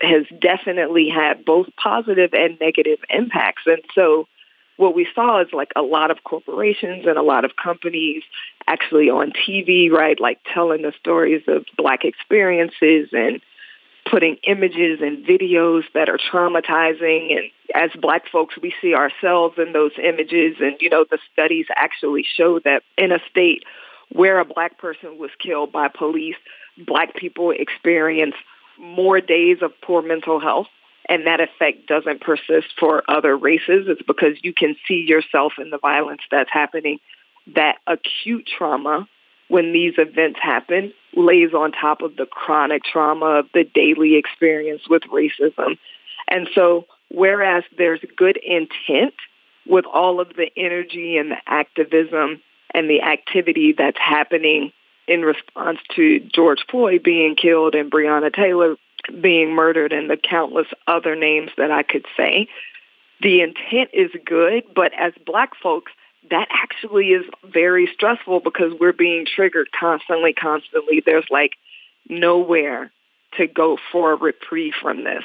[0.00, 3.62] has definitely had both positive and negative impacts.
[3.66, 4.28] And so
[4.76, 8.22] what we saw is like a lot of corporations and a lot of companies
[8.66, 13.40] actually on TV, right, like telling the stories of black experiences and
[14.10, 17.36] putting images and videos that are traumatizing.
[17.36, 20.56] And as black folks we see ourselves in those images.
[20.60, 23.64] And you know the studies actually show that in a state
[24.10, 26.36] where a black person was killed by police
[26.86, 28.34] black people experience
[28.78, 30.68] more days of poor mental health.
[31.08, 33.86] And that effect doesn't persist for other races.
[33.88, 36.98] It's because you can see yourself in the violence that's happening.
[37.54, 39.08] That acute trauma
[39.48, 44.82] when these events happen lays on top of the chronic trauma of the daily experience
[44.88, 45.78] with racism.
[46.28, 49.14] And so whereas there's good intent
[49.66, 52.40] with all of the energy and the activism
[52.74, 54.72] and the activity that's happening
[55.06, 58.76] in response to George Floyd being killed and Breonna Taylor
[59.20, 62.48] being murdered and the countless other names that I could say,
[63.22, 65.92] the intent is good, but as black folks,
[66.30, 71.02] that actually is very stressful because we're being triggered constantly, constantly.
[71.04, 71.52] There's like
[72.08, 72.90] nowhere
[73.36, 75.24] to go for a reprieve from this.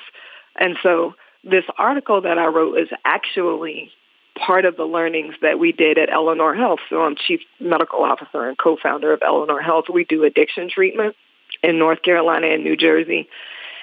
[0.59, 3.91] And so this article that I wrote is actually
[4.35, 6.79] part of the learnings that we did at Eleanor Health.
[6.89, 9.85] So I'm chief medical officer and co-founder of Eleanor Health.
[9.93, 11.15] We do addiction treatment
[11.61, 13.29] in North Carolina and New Jersey.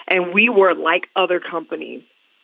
[0.09, 2.03] And we were like other companies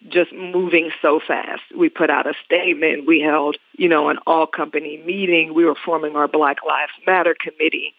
[0.08, 1.62] just moving so fast.
[1.76, 3.06] We put out a statement.
[3.06, 5.54] We held, you know, an all company meeting.
[5.54, 7.94] We were forming our Black Lives Matter committee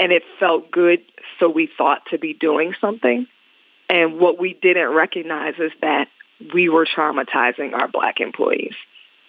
[0.00, 1.02] and it felt good.
[1.38, 3.26] So we thought to be doing something.
[3.88, 6.08] And what we didn't recognize is that
[6.54, 8.74] we were traumatizing our black employees.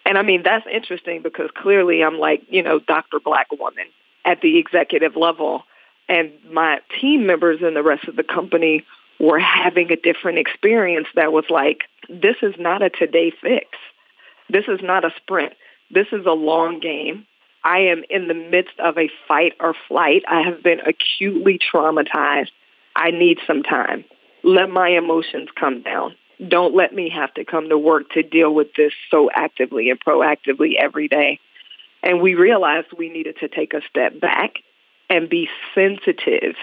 [0.05, 3.19] And I mean, that's interesting because clearly I'm like, you know, Dr.
[3.19, 3.85] Black woman
[4.23, 5.63] at the executive level.
[6.07, 8.85] And my team members and the rest of the company
[9.21, 13.67] were having a different experience that was like, this is not a today fix.
[14.49, 15.53] This is not a sprint.
[15.91, 17.27] This is a long game.
[17.63, 20.23] I am in the midst of a fight or flight.
[20.27, 22.49] I have been acutely traumatized.
[22.95, 24.03] I need some time.
[24.43, 26.15] Let my emotions come down.
[26.47, 29.99] Don't let me have to come to work to deal with this so actively and
[29.99, 31.39] proactively every day.
[32.01, 34.55] And we realized we needed to take a step back
[35.11, 36.55] and be sensitive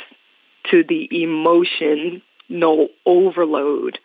[0.72, 3.98] to the emotion no overload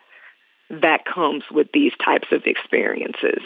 [0.70, 3.42] that comes with these types of experiences.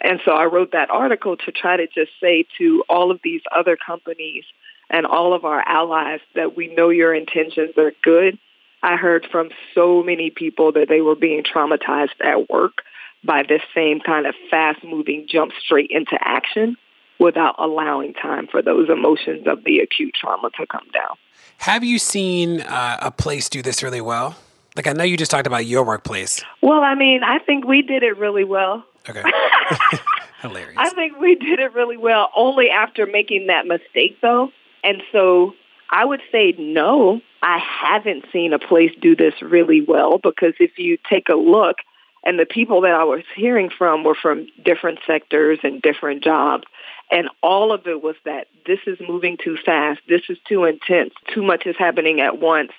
[0.00, 3.42] And so I wrote that article to try to just say to all of these
[3.54, 4.44] other companies
[4.88, 8.38] and all of our allies that we know your intentions are good.
[8.82, 12.82] I heard from so many people that they were being traumatized at work
[13.22, 16.76] by this same kind of fast moving jump straight into action
[17.18, 21.16] without allowing time for those emotions of the acute trauma to come down.
[21.60, 24.34] Have you seen uh, a place do this really well?
[24.76, 26.42] Like I know you just talked about your workplace.
[26.62, 28.82] Well, I mean, I think we did it really well.
[29.06, 29.22] Okay.
[30.40, 30.78] Hilarious.
[30.78, 34.50] I think we did it really well only after making that mistake though.
[34.82, 35.52] And so
[35.90, 40.78] I would say no, I haven't seen a place do this really well because if
[40.78, 41.76] you take a look
[42.24, 46.64] and the people that I was hearing from were from different sectors and different jobs
[47.10, 50.00] And all of it was that this is moving too fast.
[50.08, 51.12] This is too intense.
[51.34, 52.70] Too much is happening at once.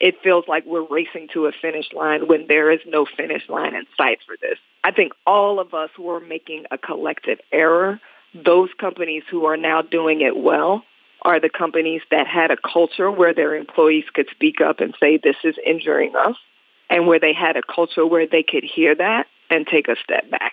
[0.00, 3.74] It feels like we're racing to a finish line when there is no finish line
[3.74, 4.58] in sight for this.
[4.82, 8.00] I think all of us were making a collective error.
[8.34, 10.82] Those companies who are now doing it well
[11.22, 15.16] are the companies that had a culture where their employees could speak up and say,
[15.16, 16.36] this is injuring us,
[16.90, 20.30] and where they had a culture where they could hear that and take a step
[20.30, 20.52] back.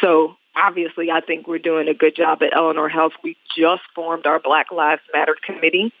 [0.00, 3.12] So obviously, I think we're doing a good job at Eleanor Health.
[3.22, 5.92] We just formed our Black Lives Matter committee,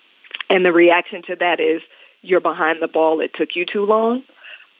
[0.48, 1.82] and the reaction to that is,
[2.22, 3.20] you're behind the ball.
[3.20, 4.22] It took you too long.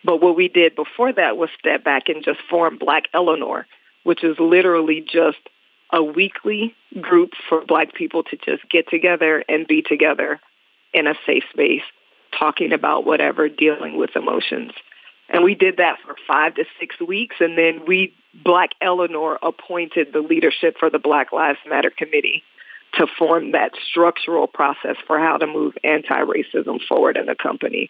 [0.04, 3.66] But what we did before that was step back and just form Black Eleanor,
[4.04, 5.38] which is literally just
[5.92, 10.40] a weekly group for black people to just get together and be together
[10.94, 11.82] in a safe space,
[12.38, 14.72] talking about whatever, dealing with emotions.
[15.30, 17.36] And we did that for five to six weeks.
[17.40, 18.14] And then we,
[18.44, 22.42] Black Eleanor, appointed the leadership for the Black Lives Matter Committee
[22.94, 27.88] to form that structural process for how to move anti-racism forward in the company.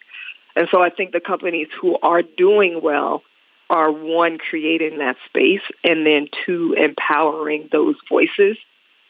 [0.55, 3.23] And so I think the companies who are doing well
[3.69, 8.57] are one, creating that space, and then two, empowering those voices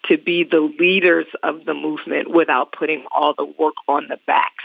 [0.06, 4.64] to be the leaders of the movement without putting all the work on the backs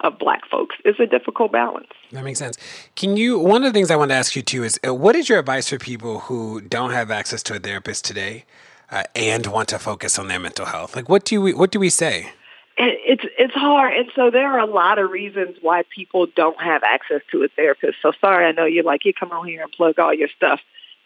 [0.00, 1.88] of black folks is a difficult balance.
[2.12, 2.56] That makes sense.
[2.94, 5.16] Can you, one of the things I want to ask you too is uh, what
[5.16, 8.44] is your advice for people who don't have access to a therapist today
[8.90, 10.94] uh, and want to focus on their mental health?
[10.94, 12.30] Like what do we, what do we say?
[12.78, 16.82] it's it's hard, and so there are a lot of reasons why people don't have
[16.84, 17.96] access to a therapist.
[18.02, 20.60] So sorry, I know you're like you come on here and plug all your stuff.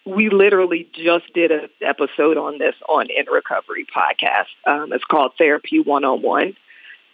[0.05, 4.47] We literally just did an episode on this on In Recovery podcast.
[4.67, 6.57] Um, it's called Therapy One on One,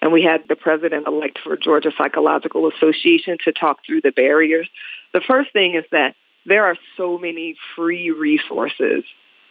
[0.01, 4.69] and we had the president elect for Georgia Psychological Association to talk through the barriers.
[5.13, 6.15] The first thing is that
[6.47, 9.05] there are so many free resources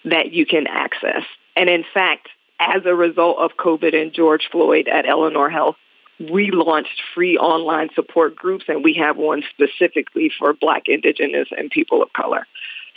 [0.05, 1.23] that you can access,
[1.55, 2.29] and in fact
[2.59, 5.75] as a result of COVID and George Floyd at Eleanor Health,
[6.19, 11.69] we launched free online support groups, and we have one specifically for Black, Indigenous, and
[11.69, 12.47] people of color.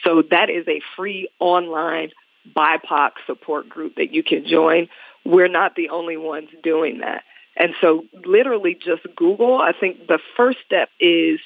[0.02, 2.10] So that is a free online
[2.56, 4.88] BIPOC support group that you can join.
[5.26, 7.22] We're not the only ones doing that.
[7.60, 11.40] And so literally just Google, I think the first step is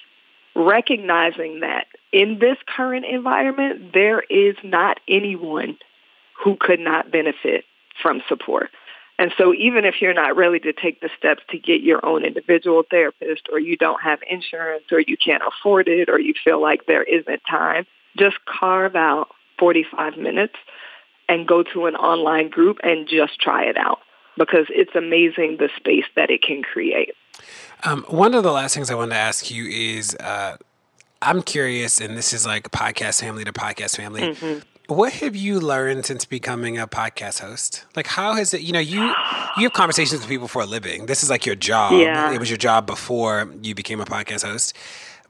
[0.54, 5.76] recognizing that in this current environment, there is not anyone
[6.40, 7.64] who could not benefit
[8.00, 8.70] from support.
[9.18, 12.24] And so even if you're not ready to take the steps to get your own
[12.24, 16.62] individual therapist or you don't have insurance or you can't afford it or you feel
[16.62, 17.86] like there isn't time,
[18.16, 20.54] just carve out 45 minutes
[21.28, 23.98] and go to an online group and just try it out
[24.36, 27.14] because it's amazing the space that it can create.
[27.84, 30.56] Um, one of the last things I want to ask you is uh,
[31.20, 34.22] I'm curious, and this is like podcast family to podcast family.
[34.22, 34.60] Mm-hmm.
[34.94, 37.86] What have you learned since becoming a podcast host?
[37.96, 38.60] Like, how has it?
[38.60, 39.00] You know, you
[39.56, 41.06] you have conversations with people for a living.
[41.06, 41.92] This is like your job.
[41.92, 42.32] Yeah.
[42.32, 44.76] It was your job before you became a podcast host,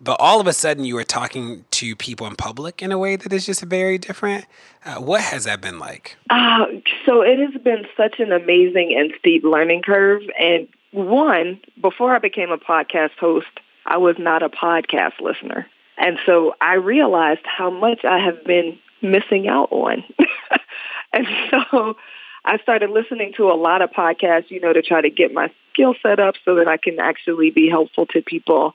[0.01, 3.16] but all of a sudden you were talking to people in public in a way
[3.16, 4.47] that is just very different.
[4.84, 6.16] Uh, what has that been like?
[6.30, 6.66] Uh,
[7.07, 10.22] so it has been such an amazing and steep learning curve.
[10.38, 13.47] And one, before I became a podcast host,
[13.86, 15.66] I was not a podcast listener.
[15.97, 20.03] And so I realized how much I have been missing out on.
[21.12, 21.97] and so
[22.45, 25.51] I started listening to a lot of podcasts, you know, to try to get my
[25.72, 28.74] skill set up so that I can actually be helpful to people.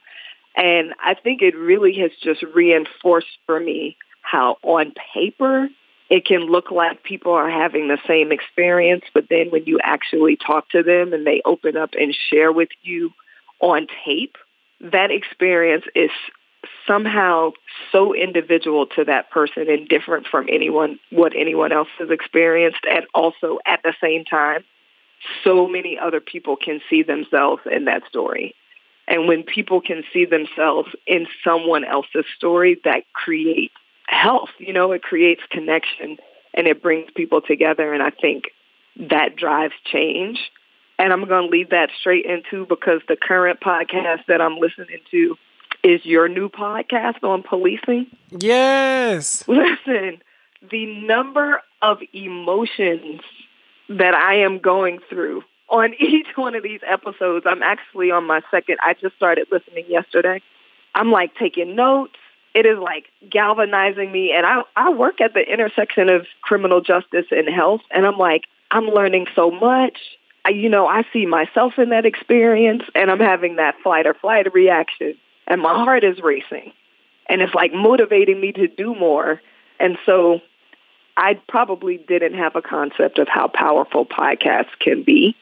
[0.56, 5.68] And I think it really has just reinforced for me how on paper
[6.10, 10.36] it can look like people are having the same experience, but then when you actually
[10.36, 13.12] talk to them and they open up and share with you
[13.60, 14.36] on tape,
[14.80, 16.10] that experience is
[16.84, 17.52] somehow
[17.92, 22.80] so individual to that person and different from anyone what anyone else has experienced.
[22.90, 24.64] And also at the same time
[25.44, 28.54] so many other people can see themselves in that story
[29.10, 33.74] and when people can see themselves in someone else's story that creates
[34.06, 36.16] health you know it creates connection
[36.54, 38.44] and it brings people together and i think
[38.96, 40.50] that drives change
[40.98, 45.00] and i'm going to lead that straight into because the current podcast that i'm listening
[45.10, 45.36] to
[45.82, 48.06] is your new podcast on policing.
[48.30, 49.46] Yes.
[49.48, 50.22] Listen,
[50.70, 53.20] the number of emotions
[53.88, 58.42] that I am going through on each one of these episodes, I'm actually on my
[58.50, 58.78] second.
[58.82, 60.42] I just started listening yesterday.
[60.94, 62.16] I'm like taking notes.
[62.52, 64.32] It is like galvanizing me.
[64.32, 67.82] And I, I work at the intersection of criminal justice and health.
[67.92, 69.96] And I'm like, I'm learning so much.
[70.44, 74.14] I, you know, I see myself in that experience and I'm having that flight or
[74.14, 75.14] flight reaction
[75.46, 76.72] and my heart is racing
[77.28, 79.42] and it's like motivating me to do more.
[79.78, 80.40] And so
[81.16, 85.36] I probably didn't have a concept of how powerful podcasts can be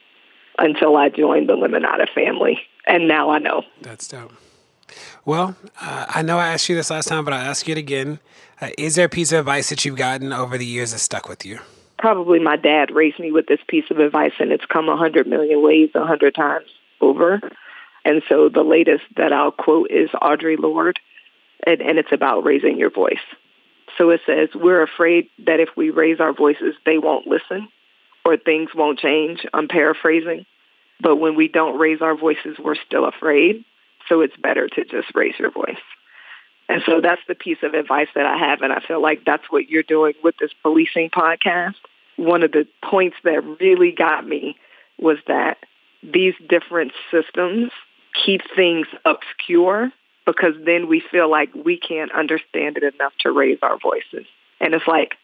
[0.59, 2.59] until I joined the Lemonada family.
[2.85, 3.63] And now I know.
[3.81, 4.33] That's dope.
[5.25, 7.77] Well, uh, I know I asked you this last time, but I'll ask you it
[7.77, 8.19] again.
[8.61, 11.29] Uh, is there a piece of advice that you've gotten over the years that stuck
[11.29, 11.59] with you?
[11.97, 15.27] Probably my dad raised me with this piece of advice, and it's come a hundred
[15.27, 16.67] million ways, a hundred times
[17.01, 17.41] over.
[18.05, 20.99] And so the latest that I'll quote is Audre Lorde,
[21.67, 23.17] and, and it's about raising your voice.
[23.97, 27.67] So it says, we're afraid that if we raise our voices, they won't listen
[28.25, 29.45] or things won't change.
[29.53, 30.45] I'm paraphrasing.
[30.99, 33.63] But when we don't raise our voices, we're still afraid.
[34.07, 35.77] So it's better to just raise your voice.
[36.67, 38.61] And so that's the piece of advice that I have.
[38.61, 41.75] And I feel like that's what you're doing with this policing podcast.
[42.15, 44.55] One of the points that really got me
[44.99, 45.57] was that
[46.03, 47.71] these different systems
[48.25, 49.91] keep things obscure
[50.25, 54.27] because then we feel like we can't understand it enough to raise our voices.
[54.59, 55.15] And it's like,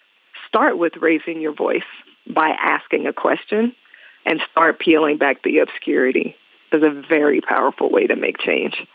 [0.48, 1.84] start with raising your voice
[2.28, 3.76] by asking a question
[4.26, 6.36] and start peeling back the obscurity
[6.72, 8.86] is a very powerful way to make change.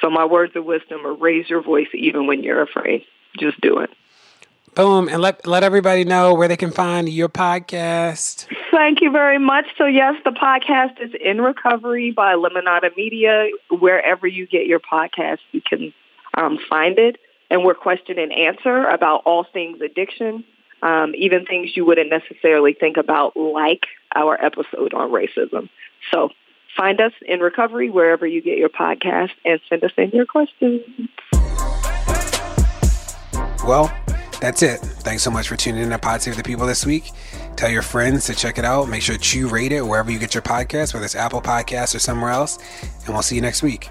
[0.00, 3.04] So my words of wisdom are raise your voice even when you're afraid.
[3.38, 3.90] Just do it.
[4.74, 5.08] Boom.
[5.08, 8.46] And let let everybody know where they can find your podcast.
[8.70, 9.64] Thank you very much.
[9.76, 13.48] So yes, the podcast is In Recovery by Lemonada Media.
[13.70, 15.92] Wherever you get your podcast, you can
[16.34, 17.16] um, find it.
[17.50, 20.44] And we're question and answer about all things addiction,
[20.82, 25.68] um, even things you wouldn't necessarily think about, like our episode on racism.
[26.10, 26.30] So
[26.76, 30.82] find us in recovery wherever you get your podcast and send us in your questions.
[33.64, 33.92] Well,
[34.40, 34.78] that's it.
[34.78, 37.10] Thanks so much for tuning in to Pod Save the People this week.
[37.56, 38.88] Tell your friends to check it out.
[38.88, 41.98] Make sure you rate it wherever you get your podcast, whether it's Apple Podcasts or
[41.98, 42.58] somewhere else.
[43.04, 43.90] And we'll see you next week.